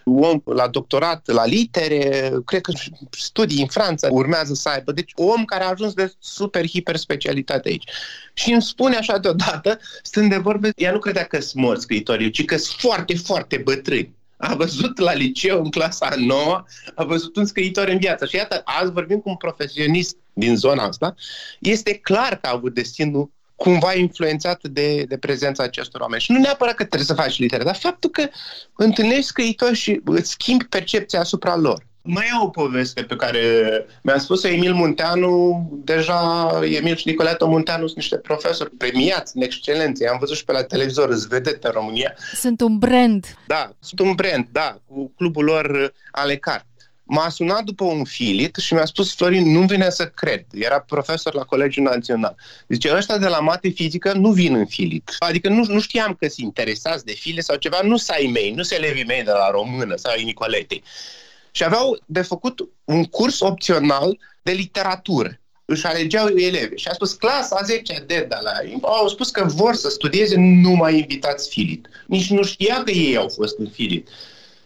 om 0.04 0.42
la 0.46 0.68
doctorat 0.68 1.28
la 1.28 1.46
litere, 1.46 2.32
cred 2.46 2.62
că 2.62 2.72
studii 3.10 3.62
în 3.62 3.68
Franța 3.68 4.08
urmează 4.12 4.54
să 4.54 4.70
aibă. 4.70 4.92
Deci 4.92 5.12
om 5.16 5.46
care 5.46 5.64
a 5.64 5.70
ajuns 5.70 5.94
de 5.94 6.14
super 6.20 6.68
hiper 6.68 6.96
specialitate 6.96 7.70
aici. 7.70 7.90
Și 8.34 8.52
îmi 8.52 8.62
spune 8.62 8.96
așa 8.96 9.18
deodată, 9.18 9.80
stând 10.04 10.30
de 10.30 10.38
vorbe, 10.38 10.72
ea 10.76 10.92
nu 10.92 11.00
credea 11.00 11.24
că 11.24 11.40
sunt 11.42 11.64
morți 11.64 11.84
scriitorii, 11.84 12.32
ci 12.32 12.46
că 12.46 12.58
sunt 12.58 12.80
foarte, 12.80 13.16
foarte 13.16 13.58
bătrâni. 13.58 14.18
A 14.42 14.56
văzut 14.56 14.98
la 14.98 15.14
liceu, 15.14 15.64
în 15.64 15.70
clasa 15.70 16.14
nouă, 16.18 16.66
a 16.96 17.04
văzut 17.04 17.36
un 17.36 17.46
scriitor 17.46 17.88
în 17.88 17.98
viață. 17.98 18.26
Și 18.26 18.36
iată, 18.36 18.62
azi 18.66 18.92
vorbim 18.92 19.20
cu 19.20 19.30
un 19.30 19.36
profesionist 19.36 20.18
din 20.34 20.56
zona 20.56 20.84
asta. 20.84 21.16
Este 21.60 21.94
clar 21.94 22.40
că 22.40 22.48
a 22.48 22.52
avut 22.54 22.74
destinul 22.74 23.32
cumva 23.56 23.94
influențat 23.94 24.68
de, 24.68 25.04
de 25.04 25.18
prezența 25.18 25.64
acestor 25.64 26.02
oameni. 26.02 26.22
Și 26.22 26.32
nu 26.32 26.40
neapărat 26.40 26.76
că 26.76 26.84
trebuie 26.84 27.08
să 27.08 27.14
faci 27.14 27.40
litere, 27.40 27.64
dar 27.64 27.76
faptul 27.76 28.10
că 28.10 28.30
întâlnești 28.76 29.24
scriitori 29.24 29.76
și 29.76 30.02
îți 30.06 30.30
schimbi 30.30 30.66
percepția 30.66 31.20
asupra 31.20 31.56
lor. 31.56 31.88
Mai 32.02 32.26
e 32.26 32.44
o 32.44 32.50
poveste 32.50 33.04
pe 33.04 33.16
care 33.16 33.42
mi-a 34.02 34.18
spus 34.18 34.44
Emil 34.44 34.74
Munteanu, 34.74 35.70
deja 35.84 36.50
Emil 36.64 36.96
și 36.96 37.08
Nicoleto 37.08 37.48
Munteanu 37.48 37.86
sunt 37.86 37.98
niște 37.98 38.18
profesori 38.18 38.70
premiați 38.70 39.36
în 39.36 39.42
excelență. 39.42 40.04
I-am 40.04 40.18
văzut 40.20 40.36
și 40.36 40.44
pe 40.44 40.52
la 40.52 40.64
televizor, 40.64 41.10
îți 41.10 41.28
vedete 41.28 41.68
în 41.68 41.74
România. 41.74 42.14
Sunt 42.34 42.62
un 42.62 42.78
brand. 42.78 43.38
Da, 43.48 43.70
sunt 43.80 44.00
un 44.00 44.14
brand, 44.14 44.48
da, 44.52 44.78
cu 44.86 45.12
clubul 45.16 45.44
lor 45.44 45.94
Alecar. 46.12 46.68
M-a 47.04 47.30
sunat 47.30 47.64
după 47.64 47.84
un 47.84 48.04
filit 48.04 48.56
și 48.56 48.74
mi-a 48.74 48.86
spus, 48.86 49.16
Florin, 49.16 49.52
nu 49.52 49.66
vine 49.66 49.90
să 49.90 50.08
cred. 50.08 50.46
Era 50.52 50.80
profesor 50.80 51.34
la 51.34 51.44
Colegiul 51.44 51.84
Național. 51.84 52.36
Zice, 52.68 52.94
ăștia 52.96 53.18
de 53.18 53.28
la 53.28 53.40
mate 53.40 53.70
fizică 53.70 54.14
nu 54.14 54.32
vin 54.32 54.56
în 54.56 54.66
filit. 54.66 55.16
Adică 55.20 55.50
nu, 55.50 55.66
nu 55.68 55.80
știam 55.80 56.16
că 56.20 56.28
sunt 56.28 56.46
interesați 56.46 57.06
de 57.06 57.12
file 57.12 57.42
sau 57.42 57.56
ceva, 57.56 57.80
nu 57.84 57.98
să 57.98 58.12
ai 58.16 58.30
mei, 58.34 58.52
nu 58.52 58.64
să 58.64 58.76
elevii 58.76 59.06
mei 59.06 59.24
de 59.24 59.32
la 59.32 59.50
română 59.52 59.96
sau 59.96 60.12
ai 60.12 60.24
Nicoletei 60.24 60.84
și 61.52 61.64
aveau 61.64 62.00
de 62.06 62.22
făcut 62.22 62.70
un 62.84 63.04
curs 63.04 63.40
opțional 63.40 64.18
de 64.42 64.52
literatură. 64.52 65.40
Își 65.66 65.86
alegeau 65.86 66.28
elevi 66.28 66.76
și 66.76 66.88
a 66.88 66.94
spus 66.94 67.14
clasa 67.14 67.62
10 67.64 68.04
de 68.08 68.26
de 68.30 68.38
la 68.42 68.52
au 68.82 69.08
spus 69.08 69.30
că 69.30 69.44
vor 69.44 69.76
să 69.76 69.90
studieze 69.90 70.36
numai 70.38 70.98
invitați 70.98 71.50
filit. 71.50 71.88
Nici 72.06 72.30
nu 72.30 72.44
știa 72.44 72.84
că 72.84 72.92
ei 72.92 73.18
au 73.18 73.30
fost 73.30 73.58
în 73.58 73.70
filit. 73.70 74.10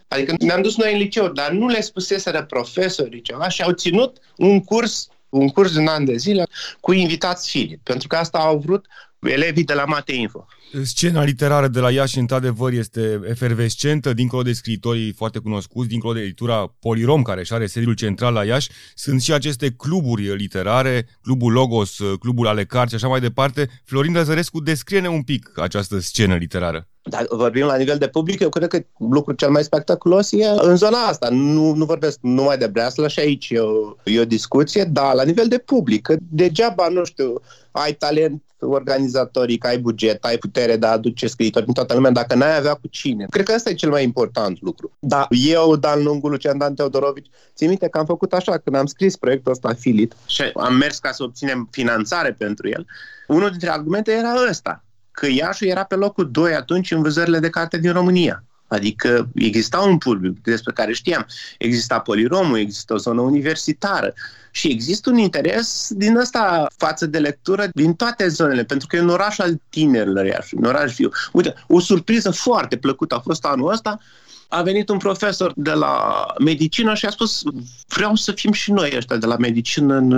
Adică 0.08 0.36
ne-am 0.40 0.62
dus 0.62 0.78
noi 0.78 0.92
în 0.92 0.98
liceu, 0.98 1.28
dar 1.28 1.52
nu 1.52 1.68
le 1.68 1.82
spuseseră 1.82 2.44
profesorii 2.44 3.22
ceva 3.22 3.50
și 3.50 3.62
au 3.62 3.72
ținut 3.72 4.18
un 4.38 4.64
curs 4.64 5.08
un 5.34 5.50
curs 5.50 5.74
de 5.74 5.80
un 5.80 5.88
an 5.88 6.06
de 6.06 6.16
zile 6.16 6.48
cu 6.80 6.92
invitați 6.92 7.50
filit, 7.50 7.80
pentru 7.84 8.08
că 8.08 8.16
asta 8.16 8.38
au 8.38 8.58
vrut 8.58 8.86
elevii 9.26 9.64
de 9.64 9.74
la 9.74 9.86
Mate 9.86 10.14
Info. 10.14 10.46
Scena 10.84 11.24
literară 11.24 11.68
de 11.68 11.80
la 11.80 11.92
Iași, 11.92 12.18
într-adevăr, 12.18 12.72
este 12.72 13.20
efervescentă, 13.30 14.14
dincolo 14.14 14.42
de 14.42 14.54
scriitorii 14.54 15.12
foarte 15.12 15.40
cunoscuți, 15.40 15.90
dincolo 15.90 16.14
de 16.14 16.20
editura 16.20 16.76
Polirom, 16.80 17.22
care 17.22 17.40
își 17.40 17.54
are 17.54 17.66
sediul 17.66 17.94
central 17.94 18.34
la 18.34 18.44
Iași, 18.44 18.70
sunt 18.96 19.22
și 19.22 19.34
aceste 19.34 19.72
cluburi 19.72 20.36
literare, 20.36 21.08
clubul 21.22 21.52
Logos, 21.52 22.00
clubul 22.20 22.48
Alecar 22.48 22.90
și 22.90 22.96
așa 22.96 23.08
mai 23.08 23.20
departe. 23.20 23.70
Florin 23.84 24.14
Răzărescu, 24.14 24.60
descrie 24.60 25.08
un 25.08 25.24
pic 25.24 25.52
această 25.56 26.00
scenă 26.00 26.36
literară. 26.36 26.88
Dacă 27.04 27.36
vorbim 27.36 27.66
la 27.66 27.76
nivel 27.76 27.98
de 27.98 28.08
public, 28.08 28.40
eu 28.40 28.50
cred 28.50 28.68
că 28.68 28.84
lucrul 28.98 29.36
cel 29.36 29.50
mai 29.50 29.64
spectaculos 29.64 30.32
e 30.32 30.46
în 30.46 30.76
zona 30.76 30.98
asta. 30.98 31.30
Nu, 31.32 31.74
nu 31.74 31.86
vorbesc 31.86 32.18
numai 32.22 32.58
de 32.58 32.68
Breaslă 32.68 33.08
și 33.08 33.20
aici 33.20 33.50
e 33.50 33.60
o, 33.60 33.96
e 34.04 34.20
o 34.20 34.26
discuție, 34.26 34.84
dar 34.84 35.14
la 35.14 35.24
nivel 35.24 35.48
de 35.48 35.58
public, 35.58 36.02
că 36.02 36.16
degeaba, 36.30 36.88
nu 36.88 37.04
știu, 37.04 37.42
ai 37.72 37.94
talent 37.94 38.42
organizatoric, 38.60 39.66
ai 39.66 39.78
buget, 39.78 40.24
ai 40.24 40.38
putere 40.38 40.78
de 40.78 40.86
a 40.86 40.92
aduce 40.92 41.28
scriitori 41.28 41.66
din 41.66 41.74
toată 41.74 41.94
lumea, 41.94 42.12
dacă 42.12 42.36
n-ai 42.36 42.58
avea 42.58 42.74
cu 42.74 42.88
cine. 42.88 43.26
Cred 43.30 43.46
că 43.46 43.52
asta 43.52 43.70
e 43.70 43.74
cel 43.74 43.90
mai 43.90 44.04
important 44.04 44.62
lucru. 44.62 44.92
Da, 45.00 45.28
eu, 45.30 45.76
Dan 45.76 46.04
Lungu, 46.04 46.28
Lucian 46.28 46.58
Dan 46.58 46.74
Teodorovici, 46.74 47.30
țin 47.56 47.68
minte 47.68 47.88
că 47.88 47.98
am 47.98 48.06
făcut 48.06 48.34
așa, 48.34 48.58
când 48.58 48.76
am 48.76 48.86
scris 48.86 49.16
proiectul 49.16 49.52
ăsta 49.52 49.74
Filit 49.74 50.16
și 50.26 50.44
am 50.54 50.76
mers 50.76 51.00
ca 51.00 51.12
să 51.12 51.24
obținem 51.24 51.68
finanțare 51.72 52.32
pentru 52.32 52.70
el, 52.70 52.86
unul 53.28 53.50
dintre 53.50 53.70
argumente 53.70 54.12
era 54.12 54.34
ăsta, 54.50 54.83
că 55.14 55.28
Iașu 55.30 55.66
era 55.66 55.84
pe 55.84 55.96
locul 55.96 56.32
2 56.32 56.54
atunci 56.54 56.92
în 56.92 57.02
vânzările 57.02 57.40
de 57.40 57.50
carte 57.50 57.78
din 57.78 57.92
România. 57.92 58.44
Adică 58.68 59.30
exista 59.34 59.80
un 59.80 59.98
public 59.98 60.42
despre 60.42 60.74
care 60.74 60.94
știam. 60.94 61.26
Exista 61.58 62.00
poliromul, 62.00 62.58
există 62.58 62.94
o 62.94 62.98
zonă 62.98 63.22
universitară 63.22 64.14
și 64.52 64.68
există 64.68 65.10
un 65.10 65.18
interes 65.18 65.88
din 65.90 66.18
ăsta 66.18 66.68
față 66.78 67.06
de 67.06 67.20
lectură 67.20 67.68
din 67.74 67.94
toate 67.94 68.28
zonele, 68.28 68.64
pentru 68.64 68.88
că 68.88 68.96
e 68.96 69.02
un 69.02 69.10
oraș 69.10 69.38
al 69.38 69.62
tinerilor, 69.70 70.26
Iași, 70.26 70.56
un 70.56 70.64
oraș 70.64 70.96
viu. 70.96 71.10
Uite, 71.32 71.54
o 71.68 71.80
surpriză 71.80 72.32
foarte 72.32 72.78
plăcută 72.78 73.16
a 73.16 73.20
fost 73.20 73.46
anul 73.46 73.72
ăsta, 73.72 74.00
a 74.48 74.62
venit 74.62 74.90
un 74.90 74.98
profesor 74.98 75.54
de 75.56 75.72
la 75.72 76.26
medicină 76.40 76.94
și 76.94 77.06
a 77.06 77.10
spus 77.10 77.44
vreau 77.88 78.16
să 78.16 78.32
fim 78.32 78.52
și 78.52 78.72
noi 78.72 78.94
ăștia 78.96 79.18
de 79.18 79.26
la 79.26 79.38
medicină 79.38 79.96
în, 79.96 80.12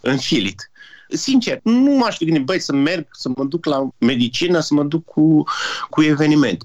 în 0.00 0.16
filit 0.16 0.71
sincer, 1.12 1.60
nu 1.62 1.90
m-aș 1.90 2.16
fi 2.16 2.24
gândit, 2.24 2.44
băi, 2.44 2.60
să 2.60 2.72
merg, 2.72 3.06
să 3.12 3.30
mă 3.36 3.44
duc 3.44 3.64
la 3.64 3.88
medicină, 3.98 4.60
să 4.60 4.74
mă 4.74 4.84
duc 4.84 5.04
cu, 5.04 5.44
cu 5.90 6.02
eveniment. 6.02 6.64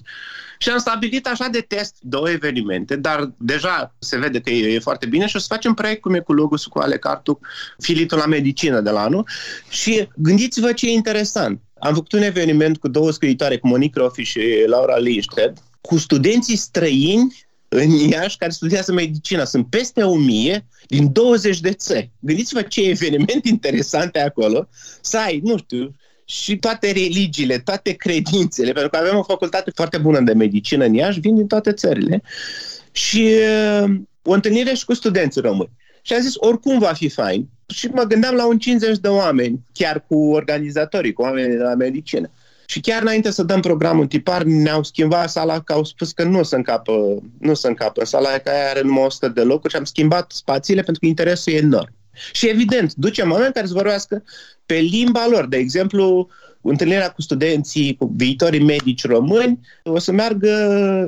Și 0.57 0.69
am 0.69 0.77
stabilit 0.77 1.27
așa 1.27 1.47
de 1.47 1.59
test 1.59 1.95
două 2.01 2.29
evenimente, 2.29 2.95
dar 2.95 3.31
deja 3.37 3.95
se 3.99 4.17
vede 4.17 4.39
că 4.39 4.49
e, 4.49 4.73
e 4.73 4.79
foarte 4.79 5.05
bine 5.05 5.27
și 5.27 5.35
o 5.35 5.39
să 5.39 5.45
facem 5.49 5.73
proiect 5.73 6.01
cu 6.01 6.09
Meculogus, 6.09 6.65
cu 6.65 6.79
Ale 6.79 6.97
Cartu, 6.97 7.39
filitul 7.79 8.17
la 8.17 8.25
medicină 8.25 8.81
de 8.81 8.89
la 8.89 9.01
anul 9.01 9.27
și 9.69 10.07
gândiți-vă 10.15 10.71
ce 10.71 10.87
e 10.87 10.91
interesant. 10.91 11.61
Am 11.79 11.93
făcut 11.93 12.11
un 12.11 12.21
eveniment 12.21 12.77
cu 12.77 12.87
două 12.87 13.11
scriitoare, 13.11 13.57
cu 13.57 13.67
Monique 13.67 14.01
Rofi 14.01 14.21
și 14.21 14.41
Laura 14.65 14.97
Linsted, 14.97 15.53
cu 15.81 15.97
studenții 15.97 16.55
străini 16.55 17.46
în 17.69 17.89
Iași 17.89 18.37
care 18.37 18.51
studiază 18.51 18.91
medicina. 18.91 19.43
Sunt 19.43 19.67
peste 19.69 20.03
o 20.03 20.15
mie 20.15 20.65
din 20.87 21.11
20 21.11 21.59
de 21.59 21.71
țări. 21.71 22.11
Gândiți-vă 22.19 22.61
ce 22.61 22.89
eveniment 22.89 23.45
interesant 23.45 24.15
e 24.15 24.21
acolo, 24.21 24.69
să 25.01 25.17
ai, 25.17 25.41
nu 25.43 25.57
știu, 25.57 25.95
și 26.25 26.57
toate 26.57 26.91
religiile, 26.91 27.57
toate 27.57 27.91
credințele, 27.91 28.71
pentru 28.71 28.89
că 28.89 28.97
avem 28.97 29.17
o 29.17 29.23
facultate 29.23 29.71
foarte 29.75 29.97
bună 29.97 30.19
de 30.19 30.33
medicină 30.33 30.85
în 30.85 30.93
Iași, 30.93 31.19
vin 31.19 31.35
din 31.35 31.47
toate 31.47 31.71
țările. 31.71 32.23
Și 32.91 33.33
uh, 33.83 33.95
o 34.21 34.31
întâlnire 34.31 34.73
și 34.73 34.85
cu 34.85 34.93
studenții 34.93 35.41
români. 35.41 35.71
Și 36.01 36.13
am 36.13 36.21
zis, 36.21 36.33
oricum 36.37 36.79
va 36.79 36.93
fi 36.93 37.09
fain. 37.09 37.49
Și 37.67 37.87
mă 37.87 38.03
gândeam 38.03 38.35
la 38.35 38.47
un 38.47 38.59
50 38.59 38.97
de 38.97 39.07
oameni, 39.07 39.59
chiar 39.73 40.05
cu 40.07 40.15
organizatorii, 40.15 41.13
cu 41.13 41.21
oamenii 41.21 41.57
de 41.57 41.63
la 41.63 41.73
medicină. 41.73 42.31
Și 42.69 42.79
chiar 42.79 43.01
înainte 43.01 43.31
să 43.31 43.43
dăm 43.43 43.61
programul 43.61 44.07
tipar, 44.07 44.43
ne-au 44.43 44.83
schimbat 44.83 45.29
sala, 45.29 45.59
că 45.59 45.73
au 45.73 45.83
spus 45.83 46.11
că 46.11 46.23
nu 46.23 46.39
o 46.39 46.43
să 46.43 46.55
încapă, 46.55 46.91
nu 47.39 47.51
o 47.51 47.53
să 47.53 47.67
încapă 47.67 48.05
sala 48.05 48.29
aia, 48.29 48.37
că 48.37 48.49
aia 48.49 48.69
are 48.69 48.81
numai 48.81 49.03
100 49.03 49.27
de 49.27 49.41
locuri 49.41 49.73
și 49.73 49.79
am 49.79 49.85
schimbat 49.85 50.31
spațiile 50.31 50.81
pentru 50.81 51.01
că 51.01 51.07
interesul 51.07 51.53
e 51.53 51.55
enorm. 51.55 51.93
Și 52.31 52.47
evident, 52.47 52.93
ducem 52.93 53.31
oameni 53.31 53.53
care 53.53 53.67
să 53.67 53.73
vorbească 53.73 54.23
pe 54.65 54.75
limba 54.75 55.27
lor. 55.29 55.47
De 55.47 55.57
exemplu, 55.57 56.27
întâlnirea 56.61 57.11
cu 57.11 57.21
studenții, 57.21 57.95
cu 57.95 58.13
viitorii 58.15 58.63
medici 58.63 59.05
români, 59.05 59.59
o 59.83 59.99
să 59.99 60.11
meargă 60.11 60.49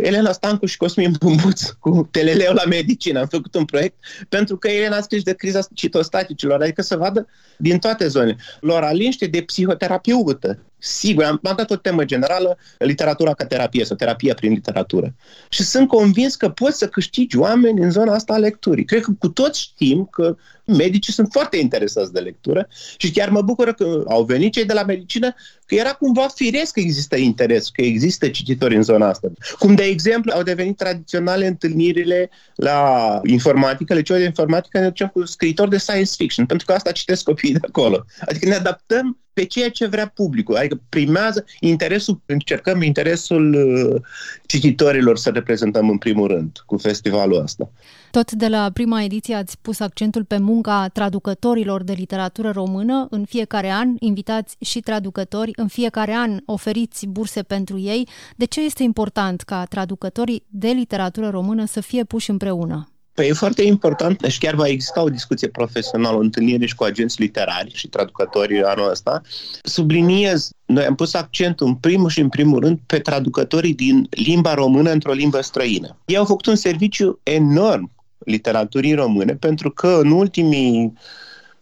Elena 0.01 0.31
Stancu 0.31 0.65
și 0.65 0.77
Cosmin 0.77 1.15
Bumbuț 1.19 1.61
cu 1.61 2.07
teleleu 2.11 2.53
la 2.53 2.63
medicină. 2.63 3.19
Am 3.19 3.27
făcut 3.27 3.55
un 3.55 3.65
proiect 3.65 3.95
pentru 4.29 4.57
că 4.57 4.67
Elena 4.67 4.97
a 4.97 5.01
scris 5.01 5.23
de 5.23 5.33
criza 5.33 5.59
citostaticilor, 5.73 6.61
adică 6.61 6.81
să 6.81 6.97
vadă 6.97 7.27
din 7.57 7.79
toate 7.79 8.07
zonele. 8.07 8.37
Lora 8.59 8.91
Linște 8.91 9.25
de 9.25 9.41
psihoterapeută. 9.41 10.59
Sigur, 10.79 11.23
am, 11.23 11.39
am 11.43 11.55
dat 11.55 11.69
o 11.69 11.75
temă 11.75 12.05
generală, 12.05 12.57
literatura 12.77 13.33
ca 13.33 13.45
terapie 13.45 13.85
sau 13.85 13.95
terapia 13.95 14.33
prin 14.33 14.51
literatură. 14.51 15.15
Și 15.49 15.63
sunt 15.63 15.87
convins 15.87 16.35
că 16.35 16.49
poți 16.49 16.77
să 16.77 16.87
câștigi 16.87 17.37
oameni 17.37 17.81
în 17.81 17.91
zona 17.91 18.13
asta 18.13 18.33
a 18.33 18.37
lecturii. 18.37 18.85
Cred 18.85 19.01
că 19.01 19.11
cu 19.19 19.29
toți 19.29 19.59
știm 19.59 20.07
că 20.11 20.35
medicii 20.65 21.13
sunt 21.13 21.27
foarte 21.31 21.57
interesați 21.57 22.13
de 22.13 22.19
lectură 22.19 22.67
și 22.97 23.11
chiar 23.11 23.29
mă 23.29 23.41
bucură 23.41 23.73
că 23.73 24.03
au 24.07 24.23
venit 24.23 24.53
cei 24.53 24.65
de 24.65 24.73
la 24.73 24.83
medicină, 24.83 25.35
că 25.69 25.75
era 25.75 25.93
cumva 25.93 26.27
firesc 26.27 26.73
că 26.73 26.79
există 26.79 27.15
interes, 27.15 27.69
că 27.69 27.81
există 27.81 28.29
cititori 28.29 28.75
în 28.75 28.81
zona 28.81 29.07
asta. 29.07 29.27
Cum, 29.59 29.75
de 29.75 29.83
exemplu, 29.83 30.31
au 30.35 30.43
devenit 30.43 30.77
tradiționale 30.77 31.47
întâlnirile 31.47 32.29
la 32.55 33.19
informatică, 33.23 33.93
liceu 33.93 34.17
de 34.17 34.23
informatică, 34.23 34.79
ne 34.79 34.87
ducem 34.87 35.07
cu 35.07 35.25
scriitori 35.25 35.69
de 35.69 35.77
science 35.77 36.11
fiction, 36.17 36.45
pentru 36.45 36.65
că 36.65 36.73
asta 36.73 36.91
citesc 36.91 37.23
copiii 37.23 37.53
de 37.53 37.59
acolo. 37.67 38.05
Adică 38.19 38.47
ne 38.47 38.55
adaptăm 38.55 39.17
pe 39.33 39.45
ceea 39.45 39.69
ce 39.69 39.85
vrea 39.85 40.07
publicul. 40.07 40.55
Adică 40.55 40.81
primează 40.89 41.45
interesul, 41.59 42.21
încercăm 42.25 42.81
interesul 42.81 43.53
uh, 43.53 44.01
cititorilor 44.49 45.17
să 45.17 45.29
reprezentăm 45.29 45.89
în 45.89 45.97
primul 45.97 46.27
rând 46.27 46.63
cu 46.65 46.77
festivalul 46.77 47.41
ăsta. 47.41 47.71
Tot 48.11 48.31
de 48.31 48.47
la 48.47 48.69
prima 48.73 49.01
ediție 49.01 49.35
ați 49.35 49.57
pus 49.61 49.79
accentul 49.79 50.23
pe 50.23 50.37
munca 50.37 50.87
traducătorilor 50.93 51.83
de 51.83 51.93
literatură 51.93 52.49
română. 52.49 53.07
În 53.09 53.25
fiecare 53.25 53.69
an 53.71 53.95
invitați 53.99 54.55
și 54.59 54.79
traducători, 54.79 55.51
în 55.55 55.67
fiecare 55.67 56.13
an 56.13 56.37
oferiți 56.45 57.07
burse 57.07 57.43
pentru 57.43 57.79
ei. 57.79 58.07
De 58.35 58.45
ce 58.45 58.61
este 58.61 58.83
important 58.83 59.41
ca 59.41 59.65
traducătorii 59.65 60.43
de 60.47 60.67
literatură 60.67 61.29
română 61.29 61.65
să 61.65 61.81
fie 61.81 62.03
puși 62.03 62.29
împreună? 62.29 62.87
Păi 63.19 63.27
e 63.27 63.33
foarte 63.33 63.61
important, 63.61 64.21
deci 64.21 64.37
chiar 64.37 64.55
va 64.55 64.67
exista 64.67 65.01
o 65.01 65.09
discuție 65.09 65.47
profesională, 65.47 66.17
o 66.17 66.19
întâlnire 66.19 66.65
și 66.65 66.75
cu 66.75 66.83
agenți 66.83 67.21
literari 67.21 67.71
și 67.73 67.87
traducători 67.87 68.63
anul 68.63 68.89
ăsta. 68.89 69.21
Subliniez, 69.63 70.49
noi 70.65 70.85
am 70.85 70.95
pus 70.95 71.13
accentul 71.13 71.67
în 71.67 71.75
primul 71.75 72.09
și 72.09 72.19
în 72.19 72.29
primul 72.29 72.59
rând 72.59 72.79
pe 72.85 72.99
traducătorii 72.99 73.73
din 73.73 74.07
limba 74.09 74.53
română 74.53 74.91
într-o 74.91 75.11
limbă 75.11 75.41
străină. 75.41 75.97
Ei 76.05 76.17
au 76.17 76.25
făcut 76.25 76.45
un 76.45 76.55
serviciu 76.55 77.19
enorm 77.23 77.91
literaturii 78.17 78.93
române 78.93 79.35
pentru 79.35 79.71
că 79.71 79.99
în 80.03 80.11
ultimii 80.11 80.93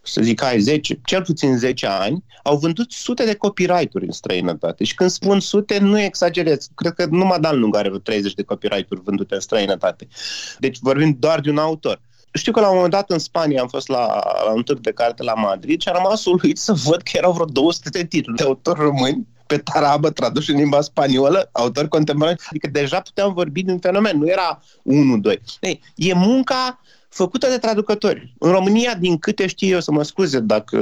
să 0.08 0.22
zic 0.22 0.42
ai 0.42 0.60
10, 0.60 1.00
cel 1.06 1.24
puțin 1.24 1.58
10 1.58 1.88
ani, 1.88 2.24
au 2.44 2.58
vândut 2.58 2.92
sute 2.92 3.26
de 3.26 3.36
copyright-uri 3.36 4.06
în 4.06 4.12
străinătate. 4.12 4.84
Și 4.84 4.96
când 4.96 5.10
spun 5.10 5.40
sute, 5.40 5.80
nu 5.80 6.00
exagerez. 6.00 6.70
Cred 6.76 6.94
că 6.94 7.06
numai 7.06 7.40
Dan 7.40 7.60
Lung 7.60 7.76
are 7.76 7.88
vreo 7.88 8.00
30 8.00 8.34
de 8.34 8.44
copyright-uri 8.44 9.02
vândute 9.04 9.34
în 9.34 9.40
străinătate. 9.40 10.08
Deci 10.60 10.78
vorbim 10.82 11.18
doar 11.20 11.40
de 11.40 11.50
un 11.50 11.58
autor. 11.58 12.02
Știu 12.34 12.52
că 12.52 12.60
la 12.60 12.68
un 12.68 12.76
moment 12.76 12.94
dat 12.94 13.10
în 13.10 13.20
Spania 13.20 13.62
am 13.62 13.68
fost 13.68 13.88
la, 13.88 14.24
la 14.46 14.52
un 14.54 14.64
târg 14.64 14.80
de 14.80 14.92
carte 14.92 15.24
la 15.24 15.34
Madrid 15.34 15.82
și 15.82 15.88
am 15.88 15.96
rămas 15.96 16.26
uluit 16.26 16.58
să 16.58 16.74
văd 16.74 17.02
că 17.02 17.12
erau 17.14 17.32
vreo 17.32 17.46
200 17.46 17.90
de 17.90 18.06
titluri 18.06 18.38
de 18.38 18.44
autori 18.44 18.80
români 18.80 19.28
pe 19.48 19.58
tarabă, 19.58 20.10
traduși 20.10 20.52
în 20.52 20.58
limba 20.58 20.82
spaniolă, 20.82 21.50
autori 21.52 21.88
contemporani. 21.88 22.38
Adică 22.50 22.70
deja 22.72 23.00
puteam 23.00 23.34
vorbi 23.34 23.64
de 23.64 23.72
un 23.72 23.80
fenomen, 23.80 24.18
nu 24.18 24.28
era 24.28 24.62
1-2. 25.34 25.40
Ei, 25.60 25.82
e 25.96 26.14
munca 26.14 26.80
făcută 27.18 27.48
de 27.48 27.58
traducători. 27.58 28.34
În 28.40 28.52
România, 28.52 28.96
din 28.96 29.18
câte 29.18 29.48
știu 29.48 29.68
eu, 29.68 29.80
să 29.80 29.92
mă 29.92 30.04
scuze 30.04 30.40
dacă 30.40 30.78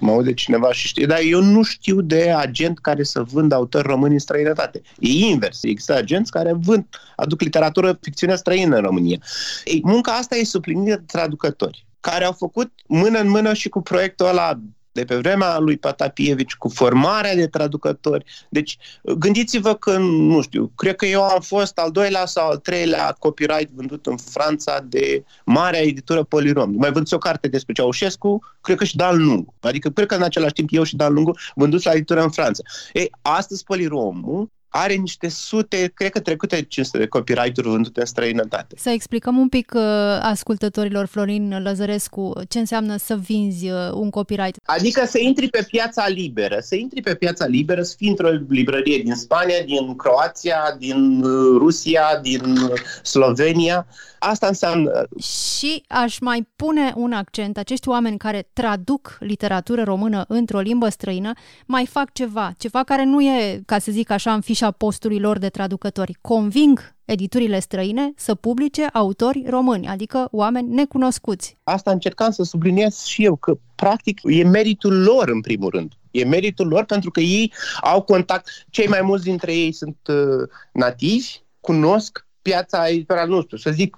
mă 0.00 0.10
aude 0.10 0.34
cineva 0.34 0.72
și 0.72 0.86
știe, 0.86 1.06
dar 1.06 1.18
eu 1.24 1.40
nu 1.40 1.62
știu 1.62 2.00
de 2.00 2.32
agent 2.36 2.78
care 2.78 3.02
să 3.02 3.22
vândă 3.22 3.54
autori 3.54 3.86
români 3.86 4.12
în 4.12 4.18
străinătate. 4.18 4.82
E 4.98 5.08
invers. 5.08 5.62
Există 5.62 5.94
agenți 5.94 6.30
care 6.30 6.52
vând, 6.52 6.86
aduc 7.16 7.40
literatură, 7.40 7.98
ficțiune 8.00 8.34
străină 8.34 8.76
în 8.76 8.82
România. 8.82 9.18
Ei, 9.64 9.80
munca 9.84 10.12
asta 10.12 10.36
e 10.36 10.44
suplinită 10.44 10.96
de 10.96 11.04
traducători 11.06 11.86
care 12.00 12.24
au 12.24 12.32
făcut 12.32 12.72
mână 12.86 13.18
în 13.18 13.28
mână 13.28 13.54
și 13.54 13.68
cu 13.68 13.80
proiectul 13.80 14.26
ăla 14.26 14.60
de 14.96 15.04
pe 15.04 15.16
vremea 15.16 15.58
lui 15.58 15.76
Patapievici 15.76 16.54
cu 16.54 16.68
formarea 16.68 17.34
de 17.34 17.46
traducători. 17.46 18.24
Deci 18.48 18.78
gândiți-vă 19.02 19.74
că, 19.74 19.96
nu 19.98 20.40
știu, 20.42 20.72
cred 20.76 20.96
că 20.96 21.06
eu 21.06 21.22
am 21.22 21.40
fost 21.40 21.78
al 21.78 21.90
doilea 21.90 22.26
sau 22.26 22.48
al 22.50 22.56
treilea 22.56 23.16
copyright 23.18 23.70
vândut 23.70 24.06
în 24.06 24.16
Franța 24.16 24.80
de 24.88 25.24
marea 25.44 25.80
editură 25.80 26.22
Polirom. 26.22 26.70
Mai 26.76 26.92
vândut 26.92 27.12
o 27.12 27.18
carte 27.18 27.48
despre 27.48 27.72
Ceaușescu, 27.72 28.38
cred 28.60 28.76
că 28.76 28.84
și 28.84 28.96
Dan 28.96 29.24
Lungu. 29.24 29.54
Adică 29.60 29.88
cred 29.88 30.06
că 30.06 30.14
în 30.14 30.22
același 30.22 30.52
timp 30.52 30.68
eu 30.72 30.82
și 30.82 30.96
Dan 30.96 31.12
Lungu 31.12 31.38
vândut 31.54 31.82
la 31.82 31.92
editură 31.92 32.22
în 32.22 32.30
Franța. 32.30 32.62
Ei, 32.92 33.10
astăzi 33.22 33.64
Poliromul 33.64 34.50
are 34.82 34.94
niște 34.94 35.28
sute, 35.28 35.92
cred 35.94 36.10
că 36.10 36.20
trecute 36.20 36.62
500 36.62 36.98
de 36.98 37.06
copyright-uri 37.06 37.68
vândute 37.68 38.00
în 38.00 38.06
străinătate. 38.06 38.74
Să 38.78 38.90
explicăm 38.90 39.36
un 39.36 39.48
pic 39.48 39.72
uh, 39.74 39.82
ascultătorilor, 40.22 41.06
Florin 41.06 41.62
Lăzărescu, 41.62 42.32
ce 42.48 42.58
înseamnă 42.58 42.96
să 42.96 43.16
vinzi 43.16 43.70
uh, 43.70 43.90
un 43.92 44.10
copyright. 44.10 44.56
Adică 44.64 45.04
să 45.06 45.18
intri 45.18 45.48
pe 45.48 45.66
piața 45.70 46.08
liberă, 46.08 46.58
să 46.60 46.74
intri 46.74 47.02
pe 47.02 47.14
piața 47.14 47.46
liberă, 47.46 47.82
să 47.82 47.94
fii 47.98 48.08
într-o 48.08 48.28
librărie 48.48 48.98
din 48.98 49.14
Spania, 49.14 49.62
din 49.64 49.96
Croația, 49.96 50.76
din 50.78 51.22
uh, 51.22 51.56
Rusia, 51.58 52.18
din 52.22 52.56
uh, 52.56 52.72
Slovenia. 53.02 53.86
Asta 54.28 54.46
înseamnă... 54.46 55.06
Și 55.18 55.82
aș 55.88 56.18
mai 56.18 56.48
pune 56.56 56.92
un 56.96 57.12
accent, 57.12 57.56
acești 57.56 57.88
oameni 57.88 58.18
care 58.18 58.48
traduc 58.52 59.16
literatură 59.20 59.82
română 59.82 60.24
într-o 60.28 60.58
limbă 60.58 60.88
străină, 60.88 61.32
mai 61.66 61.86
fac 61.86 62.12
ceva, 62.12 62.52
ceva 62.58 62.82
care 62.82 63.04
nu 63.04 63.22
e, 63.22 63.62
ca 63.66 63.78
să 63.78 63.92
zic 63.92 64.10
așa, 64.10 64.32
în 64.32 64.40
fișa 64.40 64.70
postului 64.70 65.18
lor 65.18 65.38
de 65.38 65.48
traducători. 65.48 66.18
Conving 66.20 66.94
editurile 67.04 67.58
străine 67.58 68.12
să 68.16 68.34
publice 68.34 68.86
autori 68.92 69.44
români, 69.48 69.86
adică 69.86 70.28
oameni 70.30 70.74
necunoscuți. 70.74 71.58
Asta 71.62 71.90
încercam 71.90 72.30
să 72.30 72.42
subliniez 72.42 73.02
și 73.02 73.24
eu, 73.24 73.36
că 73.36 73.58
practic 73.74 74.20
e 74.22 74.44
meritul 74.44 75.02
lor 75.02 75.28
în 75.28 75.40
primul 75.40 75.70
rând. 75.70 75.92
E 76.10 76.24
meritul 76.24 76.68
lor 76.68 76.84
pentru 76.84 77.10
că 77.10 77.20
ei 77.20 77.52
au 77.80 78.02
contact, 78.02 78.48
cei 78.70 78.88
mai 78.88 79.00
mulți 79.02 79.24
dintre 79.24 79.54
ei 79.54 79.72
sunt 79.72 79.96
uh, 80.08 80.48
nativi, 80.72 81.40
cunosc 81.60 82.26
piața 82.42 82.88
editorială, 82.88 83.34
nu 83.34 83.42
știu, 83.42 83.56
să 83.56 83.70
zic 83.70 83.96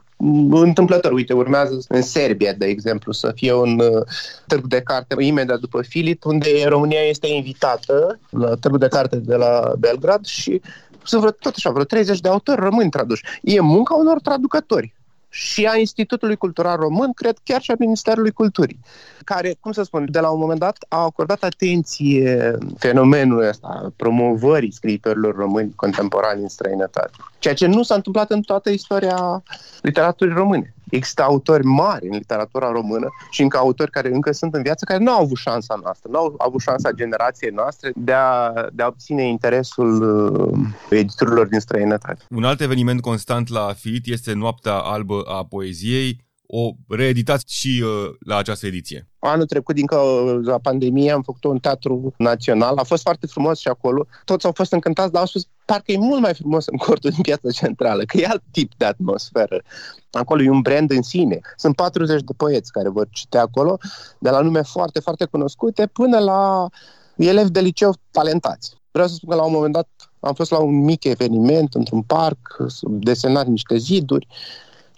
întâmplător. 0.50 1.12
Uite, 1.12 1.32
urmează 1.32 1.78
în 1.88 2.02
Serbia, 2.02 2.52
de 2.52 2.66
exemplu, 2.66 3.12
să 3.12 3.32
fie 3.34 3.52
un 3.52 3.80
uh, 3.80 4.02
târg 4.46 4.66
de 4.66 4.80
carte 4.80 5.14
imediat 5.18 5.58
după 5.58 5.82
Filit, 5.82 6.24
unde 6.24 6.64
România 6.66 7.00
este 7.00 7.26
invitată 7.26 8.18
la 8.30 8.54
târgul 8.54 8.78
de 8.78 8.88
carte 8.88 9.16
de 9.16 9.34
la 9.34 9.72
Belgrad 9.78 10.24
și 10.24 10.60
sunt 11.02 11.20
vreo, 11.20 11.32
tot 11.32 11.54
așa, 11.56 11.70
vreo 11.70 11.84
30 11.84 12.20
de 12.20 12.28
autori 12.28 12.60
români 12.60 12.90
traduși. 12.90 13.24
E 13.42 13.60
munca 13.60 13.94
unor 13.94 14.20
traducători 14.20 14.97
și 15.28 15.66
a 15.66 15.76
Institutului 15.76 16.36
Cultural 16.36 16.76
Român, 16.76 17.12
cred 17.12 17.36
chiar 17.44 17.60
și 17.60 17.70
a 17.70 17.74
Ministerului 17.78 18.30
Culturii, 18.30 18.80
care, 19.24 19.56
cum 19.60 19.72
să 19.72 19.82
spun, 19.82 20.06
de 20.10 20.20
la 20.20 20.30
un 20.30 20.38
moment 20.40 20.58
dat 20.58 20.76
au 20.88 21.04
acordat 21.04 21.42
atenție 21.42 22.58
fenomenului 22.78 23.48
ăsta, 23.48 23.92
promovării 23.96 24.72
scriitorilor 24.72 25.34
români 25.34 25.72
contemporani 25.76 26.42
în 26.42 26.48
străinătate. 26.48 27.10
Ceea 27.38 27.54
ce 27.54 27.66
nu 27.66 27.82
s-a 27.82 27.94
întâmplat 27.94 28.30
în 28.30 28.40
toată 28.40 28.70
istoria 28.70 29.42
literaturii 29.82 30.34
române. 30.34 30.74
Există 30.90 31.22
autori 31.22 31.64
mari 31.64 32.06
în 32.06 32.12
literatura 32.12 32.70
română 32.70 33.08
și 33.30 33.42
încă 33.42 33.56
autori 33.56 33.90
care 33.90 34.14
încă 34.14 34.32
sunt 34.32 34.54
în 34.54 34.62
viață, 34.62 34.84
care 34.84 35.02
nu 35.02 35.12
au 35.12 35.22
avut 35.22 35.36
șansa 35.36 35.78
noastră, 35.82 36.08
nu 36.12 36.18
au 36.18 36.34
avut 36.38 36.60
șansa 36.60 36.90
generației 36.90 37.50
noastre 37.50 37.92
de 37.94 38.12
a, 38.12 38.52
de 38.72 38.82
a 38.82 38.86
obține 38.86 39.28
interesul 39.28 40.02
uh, 40.02 40.98
editorilor 40.98 41.46
din 41.46 41.60
străinătate. 41.60 42.24
Un 42.30 42.44
alt 42.44 42.60
eveniment 42.60 43.00
constant 43.00 43.48
la 43.48 43.72
FIT 43.76 44.06
este 44.06 44.32
Noaptea 44.32 44.74
Albă 44.74 45.22
a 45.26 45.44
Poeziei, 45.44 46.26
o 46.50 46.70
reeditați 46.88 47.44
și 47.48 47.82
uh, 47.84 48.16
la 48.26 48.36
această 48.36 48.66
ediție. 48.66 49.08
Anul 49.18 49.46
trecut, 49.46 49.74
din 49.74 49.86
cauza 49.86 50.58
pandemie, 50.58 51.10
am 51.10 51.22
făcut 51.22 51.44
un 51.44 51.58
teatru 51.58 52.14
național. 52.16 52.76
A 52.76 52.82
fost 52.82 53.02
foarte 53.02 53.26
frumos 53.26 53.58
și 53.58 53.68
acolo. 53.68 54.06
Toți 54.24 54.46
au 54.46 54.52
fost 54.52 54.72
încântați, 54.72 55.12
dar 55.12 55.20
au 55.20 55.26
spus 55.26 55.46
parcă 55.64 55.92
e 55.92 55.98
mult 55.98 56.20
mai 56.20 56.34
frumos 56.34 56.66
în 56.66 56.76
cortul 56.76 57.10
din 57.10 57.22
piața 57.22 57.50
centrală, 57.50 58.02
că 58.02 58.16
e 58.16 58.26
alt 58.26 58.42
tip 58.50 58.72
de 58.76 58.84
atmosferă. 58.84 59.62
Acolo 60.10 60.42
e 60.42 60.50
un 60.50 60.60
brand 60.60 60.90
în 60.90 61.02
sine. 61.02 61.40
Sunt 61.56 61.76
40 61.76 62.22
de 62.22 62.32
poeți 62.36 62.72
care 62.72 62.88
vor 62.88 63.08
cite 63.10 63.38
acolo, 63.38 63.78
de 64.18 64.30
la 64.30 64.40
nume 64.40 64.62
foarte, 64.62 65.00
foarte 65.00 65.24
cunoscute, 65.24 65.86
până 65.86 66.18
la 66.18 66.68
elevi 67.16 67.50
de 67.50 67.60
liceu 67.60 67.94
talentați. 68.10 68.76
Vreau 68.90 69.08
să 69.08 69.14
spun 69.14 69.28
că 69.28 69.36
la 69.36 69.44
un 69.44 69.52
moment 69.52 69.72
dat 69.72 69.88
am 70.20 70.34
fost 70.34 70.50
la 70.50 70.58
un 70.58 70.84
mic 70.84 71.04
eveniment 71.04 71.74
într-un 71.74 72.02
parc, 72.02 72.56
desenat 72.82 73.46
niște 73.46 73.76
ziduri 73.76 74.26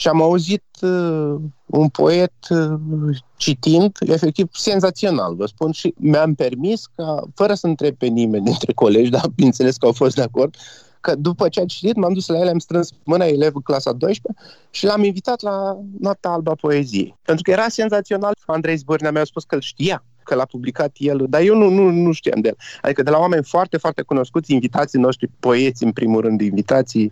și 0.01 0.09
am 0.09 0.23
auzit 0.23 0.65
uh, 0.81 1.35
un 1.67 1.89
poet 1.89 2.33
uh, 2.49 3.19
citind, 3.37 3.97
efectiv 4.01 4.49
senzațional, 4.53 5.35
vă 5.35 5.47
spun, 5.47 5.73
și 5.73 5.95
mi-am 5.97 6.35
permis 6.35 6.85
ca, 6.95 7.23
fără 7.35 7.55
să 7.55 7.67
întreb 7.67 7.97
pe 7.97 8.07
nimeni 8.07 8.45
dintre 8.45 8.73
colegi, 8.73 9.11
dar 9.17 9.29
bineînțeles 9.35 9.77
că 9.77 9.87
au 9.87 9.93
fost 9.93 10.15
de 10.15 10.23
acord, 10.23 10.55
că 11.01 11.15
după 11.15 11.49
ce 11.49 11.61
a 11.61 11.65
citit, 11.65 11.97
m-am 11.97 12.13
dus 12.13 12.27
la 12.27 12.39
el, 12.39 12.49
am 12.49 12.59
strâns 12.59 12.91
mâna 13.05 13.25
elevul 13.25 13.61
clasa 13.61 13.93
12 13.93 14.43
și 14.71 14.85
l-am 14.85 15.05
invitat 15.05 15.43
la 15.43 15.79
Noaptea 15.99 16.31
Alba 16.31 16.55
Poeziei. 16.55 17.19
Pentru 17.23 17.43
că 17.43 17.51
era 17.51 17.69
senzațional. 17.69 18.33
Andrei 18.47 18.77
Zbârnea 18.77 19.11
mi-a 19.11 19.25
spus 19.25 19.45
că 19.45 19.55
îl 19.55 19.61
știa, 19.61 20.05
că 20.25 20.35
l-a 20.35 20.45
publicat 20.45 20.97
el, 20.99 21.27
dar 21.29 21.41
eu 21.41 21.57
nu, 21.57 21.69
nu, 21.69 21.91
nu 21.91 22.13
știam 22.13 22.41
de 22.41 22.49
el. 22.49 22.57
Adică 22.83 23.03
de 23.03 23.11
la 23.11 23.19
oameni 23.19 23.45
foarte, 23.45 23.77
foarte 23.77 24.03
cunoscuți, 24.03 24.53
invitații 24.53 25.01
noștri, 25.01 25.31
poeți 25.41 25.85
în 25.85 25.93
primul 25.93 26.21
rând, 26.21 26.41
invitații 26.41 27.11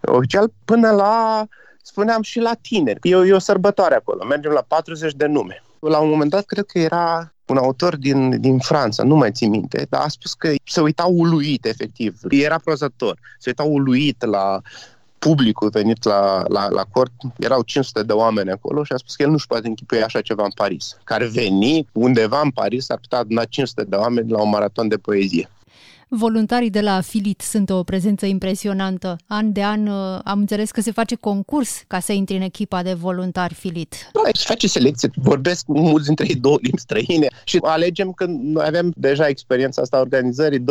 oficial, 0.00 0.52
până 0.64 0.90
la 0.90 1.46
spuneam 1.86 2.22
și 2.22 2.38
la 2.38 2.54
tineri. 2.60 2.98
E 3.02 3.14
o, 3.14 3.24
e 3.24 3.32
o 3.32 3.38
sărbătoare 3.38 3.94
acolo, 3.94 4.24
mergem 4.24 4.52
la 4.52 4.64
40 4.68 5.14
de 5.14 5.26
nume. 5.26 5.62
La 5.78 5.98
un 5.98 6.08
moment 6.08 6.30
dat, 6.30 6.44
cred 6.44 6.64
că 6.64 6.78
era 6.78 7.32
un 7.46 7.56
autor 7.56 7.96
din, 7.96 8.40
din 8.40 8.58
Franța, 8.58 9.02
nu 9.02 9.16
mai 9.16 9.32
țin 9.32 9.50
minte, 9.50 9.86
dar 9.88 10.00
a 10.00 10.08
spus 10.08 10.34
că 10.34 10.52
se 10.64 10.80
uita 10.80 11.04
uluit, 11.04 11.64
efectiv. 11.64 12.18
Era 12.28 12.58
prozător. 12.58 13.18
Se 13.38 13.48
uita 13.48 13.62
uluit 13.62 14.24
la 14.24 14.60
publicul 15.18 15.68
venit 15.68 16.04
la, 16.04 16.42
la, 16.48 16.68
la 16.68 16.84
cort. 16.92 17.12
Erau 17.38 17.62
500 17.62 18.02
de 18.02 18.12
oameni 18.12 18.50
acolo 18.50 18.84
și 18.84 18.92
a 18.92 18.96
spus 18.96 19.14
că 19.14 19.22
el 19.22 19.30
nu-și 19.30 19.46
poate 19.46 19.66
închipui 19.66 20.02
așa 20.02 20.20
ceva 20.20 20.44
în 20.44 20.50
Paris. 20.54 20.96
Care 21.04 21.26
veni 21.26 21.86
undeva 21.92 22.40
în 22.40 22.50
Paris 22.50 22.90
ar 22.90 22.98
putea 22.98 23.18
aduna 23.18 23.44
500 23.44 23.84
de 23.84 23.96
oameni 23.96 24.30
la 24.30 24.42
un 24.42 24.48
maraton 24.48 24.88
de 24.88 24.96
poezie. 24.96 25.48
Voluntarii 26.16 26.70
de 26.70 26.80
la 26.80 27.00
Filit 27.00 27.40
sunt 27.40 27.70
o 27.70 27.82
prezență 27.82 28.26
impresionantă. 28.26 29.16
An 29.26 29.52
de 29.52 29.62
an 29.62 29.86
uh, 29.86 30.18
am 30.24 30.38
înțeles 30.38 30.70
că 30.70 30.80
se 30.80 30.90
face 30.90 31.14
concurs 31.14 31.82
ca 31.86 32.00
să 32.00 32.12
intri 32.12 32.36
în 32.36 32.42
echipa 32.42 32.82
de 32.82 32.92
voluntari 32.92 33.54
Filit. 33.54 33.94
Da, 34.12 34.20
se 34.32 34.44
face 34.46 34.68
selecție, 34.68 35.10
vorbesc 35.14 35.64
cu 35.64 35.78
mulți 35.78 36.06
dintre 36.06 36.26
ei 36.28 36.34
două 36.34 36.58
limbi 36.60 36.80
străine 36.80 37.28
și 37.44 37.58
alegem 37.62 38.12
că 38.12 38.24
noi 38.28 38.64
avem 38.66 38.92
deja 38.96 39.28
experiența 39.28 39.82
asta 39.82 40.00
organizării 40.00 40.58
200-250, 40.58 40.64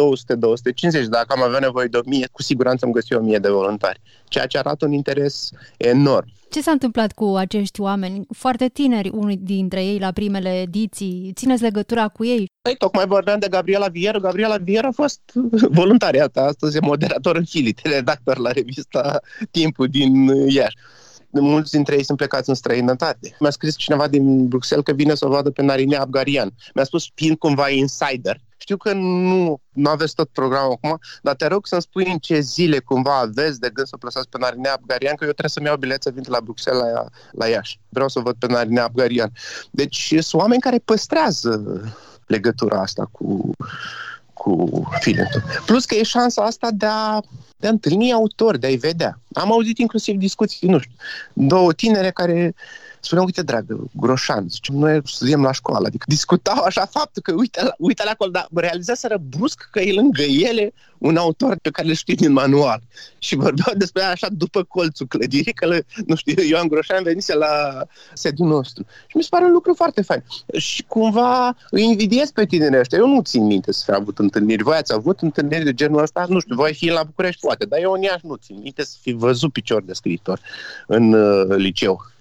dacă 1.09 1.33
am 1.35 1.43
avea 1.43 1.59
nevoie 1.59 1.87
de 1.87 1.97
1000, 1.97 2.27
cu 2.31 2.41
siguranță 2.41 2.85
am 2.85 2.91
găsit 2.91 3.11
1000 3.11 3.37
de 3.37 3.49
voluntari, 3.49 4.01
ceea 4.33 4.45
ce 4.45 4.57
arată 4.57 4.85
un 4.85 4.91
interes 4.91 5.49
enorm. 5.77 6.27
Ce 6.49 6.61
s-a 6.61 6.71
întâmplat 6.71 7.11
cu 7.11 7.25
acești 7.25 7.81
oameni? 7.81 8.25
Foarte 8.35 8.67
tineri, 8.67 9.09
unii 9.13 9.37
dintre 9.37 9.85
ei 9.85 9.99
la 9.99 10.11
primele 10.11 10.61
ediții. 10.61 11.31
Țineți 11.35 11.61
legătura 11.61 12.07
cu 12.07 12.25
ei? 12.25 12.45
Păi, 12.61 12.75
tocmai 12.77 13.05
vorbeam 13.05 13.39
de 13.39 13.47
Gabriela 13.49 13.87
Vieră. 13.87 14.19
Gabriela 14.19 14.57
Vieră 14.57 14.87
a 14.87 14.91
fost 14.91 15.21
voluntariată. 15.79 16.39
Astăzi 16.39 16.77
e 16.77 16.79
moderator 16.79 17.35
în 17.35 17.45
Filit, 17.45 17.79
redactor 17.95 18.37
la 18.37 18.51
revista 18.51 19.19
Timpul 19.51 19.87
din 19.87 20.25
Iași 20.47 20.77
mulți 21.41 21.71
dintre 21.71 21.95
ei 21.95 22.03
sunt 22.03 22.17
plecați 22.17 22.49
în 22.49 22.55
străinătate. 22.55 23.35
Mi-a 23.39 23.49
scris 23.49 23.75
cineva 23.75 24.07
din 24.07 24.47
Bruxelles 24.47 24.85
că 24.85 24.93
vine 24.93 25.15
să 25.15 25.25
o 25.25 25.29
vadă 25.29 25.49
pe 25.49 25.61
Narinea 25.61 26.01
Abgarian. 26.01 26.53
Mi-a 26.73 26.83
spus, 26.83 27.05
fiind 27.15 27.37
cumva 27.37 27.69
insider, 27.69 28.41
știu 28.63 28.77
că 28.77 28.93
nu, 28.93 29.61
nu 29.69 29.89
aveți 29.89 30.15
tot 30.15 30.29
programul 30.29 30.71
acum, 30.71 30.99
dar 31.21 31.35
te 31.35 31.47
rog 31.47 31.67
să-mi 31.67 31.81
spui 31.81 32.11
în 32.11 32.17
ce 32.17 32.39
zile 32.39 32.79
cumva 32.79 33.19
aveți 33.19 33.59
de 33.59 33.69
gând 33.73 33.87
să 33.87 33.97
plăsați 33.97 34.29
pe 34.29 34.37
Narinea 34.37 34.73
Abgarian, 34.73 35.15
că 35.15 35.23
eu 35.23 35.29
trebuie 35.29 35.49
să-mi 35.49 35.65
iau 35.65 35.77
bilet 35.77 36.03
să 36.03 36.11
vin 36.13 36.23
la 36.27 36.41
Bruxelles 36.41 36.83
la, 36.93 37.05
la 37.31 37.47
Iași. 37.47 37.79
Vreau 37.89 38.07
să 38.07 38.19
văd 38.19 38.35
pe 38.39 38.47
Narinea 38.47 38.83
Abgarian. 38.83 39.31
Deci 39.71 40.07
sunt 40.19 40.41
oameni 40.41 40.61
care 40.61 40.77
păstrează 40.85 41.81
legătura 42.27 42.81
asta 42.81 43.09
cu, 43.11 43.51
cu 44.43 44.83
Filentul. 44.99 45.43
Plus 45.65 45.85
că 45.85 45.95
e 45.95 46.03
șansa 46.03 46.41
asta 46.41 46.69
de 46.71 46.85
a, 46.85 47.21
de 47.57 47.67
a 47.67 47.69
întâlni 47.69 48.13
autori, 48.13 48.59
de 48.59 48.67
a-i 48.67 48.75
vedea. 48.75 49.19
Am 49.33 49.51
auzit 49.51 49.77
inclusiv 49.77 50.15
discuții, 50.15 50.67
nu 50.67 50.79
știu, 50.79 50.95
două 51.33 51.73
tinere 51.73 52.11
care 52.11 52.55
spuneau, 53.05 53.25
uite, 53.25 53.41
dragă, 53.41 53.89
Groșan, 53.91 54.49
zice, 54.49 54.71
noi 54.71 55.01
studiem 55.03 55.41
la 55.41 55.51
școală, 55.51 55.87
adică 55.87 56.05
discutau 56.07 56.63
așa 56.63 56.85
faptul 56.85 57.21
că 57.21 57.33
uite 57.33 57.63
la, 57.63 57.73
uite 57.77 58.03
la 58.03 58.11
acolo, 58.11 58.31
dar 58.31 58.47
realizaseră 58.53 59.17
brusc 59.29 59.67
că 59.71 59.79
e 59.79 59.93
lângă 59.93 60.21
ele 60.21 60.73
un 60.97 61.17
autor 61.17 61.57
pe 61.61 61.69
care 61.69 61.87
îl 61.87 61.93
știu 61.93 62.15
din 62.15 62.31
manual. 62.31 62.81
Și 63.17 63.35
vorbeau 63.35 63.75
despre 63.77 64.01
așa 64.01 64.27
după 64.31 64.63
colțul 64.63 65.05
clădirii, 65.05 65.53
că, 65.53 65.65
le, 65.65 65.85
nu 66.05 66.15
știu, 66.15 66.43
Ioan 66.43 66.67
Groșan 66.67 67.03
venise 67.03 67.35
la 67.35 67.83
sediul 68.13 68.47
nostru. 68.47 68.85
Și 69.07 69.17
mi 69.17 69.23
se 69.23 69.27
pare 69.29 69.45
un 69.45 69.51
lucru 69.51 69.73
foarte 69.73 70.01
fain. 70.01 70.23
Și 70.57 70.83
cumva 70.87 71.55
îi 71.69 71.83
invidiez 71.83 72.31
pe 72.31 72.45
tinerii 72.45 72.79
ăștia. 72.79 72.97
Eu 72.97 73.07
nu 73.07 73.21
țin 73.21 73.45
minte 73.45 73.71
să 73.71 73.83
fi 73.85 73.91
avut 73.91 74.19
întâlniri. 74.19 74.63
Voi 74.63 74.75
ați 74.75 74.93
avut 74.93 75.19
întâlniri 75.19 75.63
de 75.63 75.73
genul 75.73 76.01
ăsta? 76.01 76.25
Nu 76.29 76.39
știu, 76.39 76.55
voi 76.55 76.73
fi 76.73 76.89
la 76.89 77.03
București 77.03 77.41
poate, 77.41 77.65
dar 77.65 77.79
eu 77.79 77.91
în 77.91 78.01
Iași 78.01 78.25
nu 78.25 78.35
țin 78.35 78.59
minte 78.61 78.83
să 78.83 78.97
fi 79.01 79.11
văzut 79.11 79.51
picior 79.51 79.83
de 79.83 79.93
scriitor 79.93 80.39
în 80.87 81.13
uh, 81.13 81.55
liceu. 81.57 82.12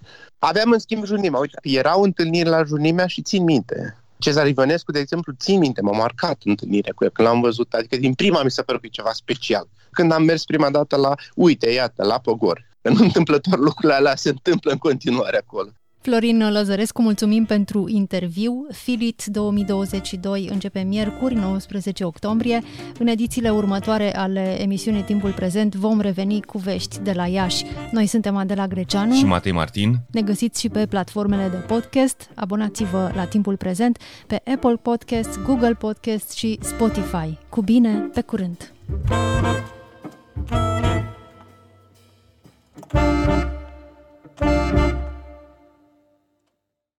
Aveam 0.45 0.71
în 0.71 0.79
schimb 0.79 1.05
Junimea. 1.05 1.39
Uite, 1.39 1.59
erau 1.61 2.01
întâlniri 2.01 2.49
la 2.49 2.63
Junimea 2.63 3.07
și 3.07 3.21
țin 3.21 3.43
minte. 3.43 3.97
Cezar 4.17 4.47
Ivănescu, 4.47 4.91
de 4.91 4.99
exemplu, 4.99 5.33
țin 5.39 5.59
minte, 5.59 5.81
m-a 5.81 5.97
marcat 5.97 6.41
întâlnirea 6.45 6.93
cu 6.95 7.03
el 7.03 7.09
când 7.09 7.27
l-am 7.27 7.41
văzut, 7.41 7.73
adică 7.73 7.95
din 7.97 8.13
prima 8.13 8.43
mi 8.43 8.51
s-a 8.51 8.63
părut 8.63 8.81
că 8.81 8.87
e 8.87 8.89
ceva 8.89 9.11
special. 9.13 9.67
Când 9.91 10.11
am 10.11 10.23
mers 10.23 10.43
prima 10.43 10.69
dată 10.69 10.95
la, 10.95 11.15
uite, 11.35 11.69
iată, 11.69 12.03
la 12.03 12.19
Pogor, 12.19 12.65
în 12.81 12.95
întâmplător 13.07 13.59
lucrurile 13.59 13.93
alea 13.93 14.15
se 14.15 14.29
întâmplă 14.29 14.71
în 14.71 14.77
continuare 14.77 15.37
acolo. 15.37 15.69
Florin 16.03 16.51
Lăzărescu, 16.51 17.01
mulțumim 17.01 17.45
pentru 17.45 17.87
interviu. 17.87 18.67
Filit 18.71 19.25
2022 19.25 20.47
începe 20.51 20.79
miercuri, 20.79 21.35
19 21.35 22.03
octombrie. 22.03 22.61
În 22.99 23.07
edițiile 23.07 23.49
următoare 23.49 24.15
ale 24.15 24.61
emisiunii 24.61 25.01
Timpul 25.01 25.31
Prezent 25.31 25.75
vom 25.75 25.99
reveni 25.99 26.41
cu 26.41 26.57
vești 26.57 26.99
de 26.99 27.11
la 27.11 27.27
Iași. 27.27 27.65
Noi 27.91 28.05
suntem 28.05 28.35
Adela 28.35 28.67
Greceanu 28.67 29.13
și 29.13 29.25
Matei 29.25 29.51
Martin. 29.51 29.95
Ne 30.11 30.21
găsiți 30.21 30.59
și 30.59 30.69
pe 30.69 30.85
platformele 30.85 31.47
de 31.47 31.57
podcast. 31.57 32.29
Abonați-vă 32.35 33.11
la 33.15 33.25
Timpul 33.25 33.57
Prezent 33.57 33.97
pe 34.27 34.41
Apple 34.53 34.75
Podcasts, 34.81 35.39
Google 35.45 35.73
Podcasts 35.73 36.33
și 36.33 36.59
Spotify. 36.61 37.37
Cu 37.49 37.61
bine, 37.61 38.09
pe 38.13 38.21
curând! 38.21 38.73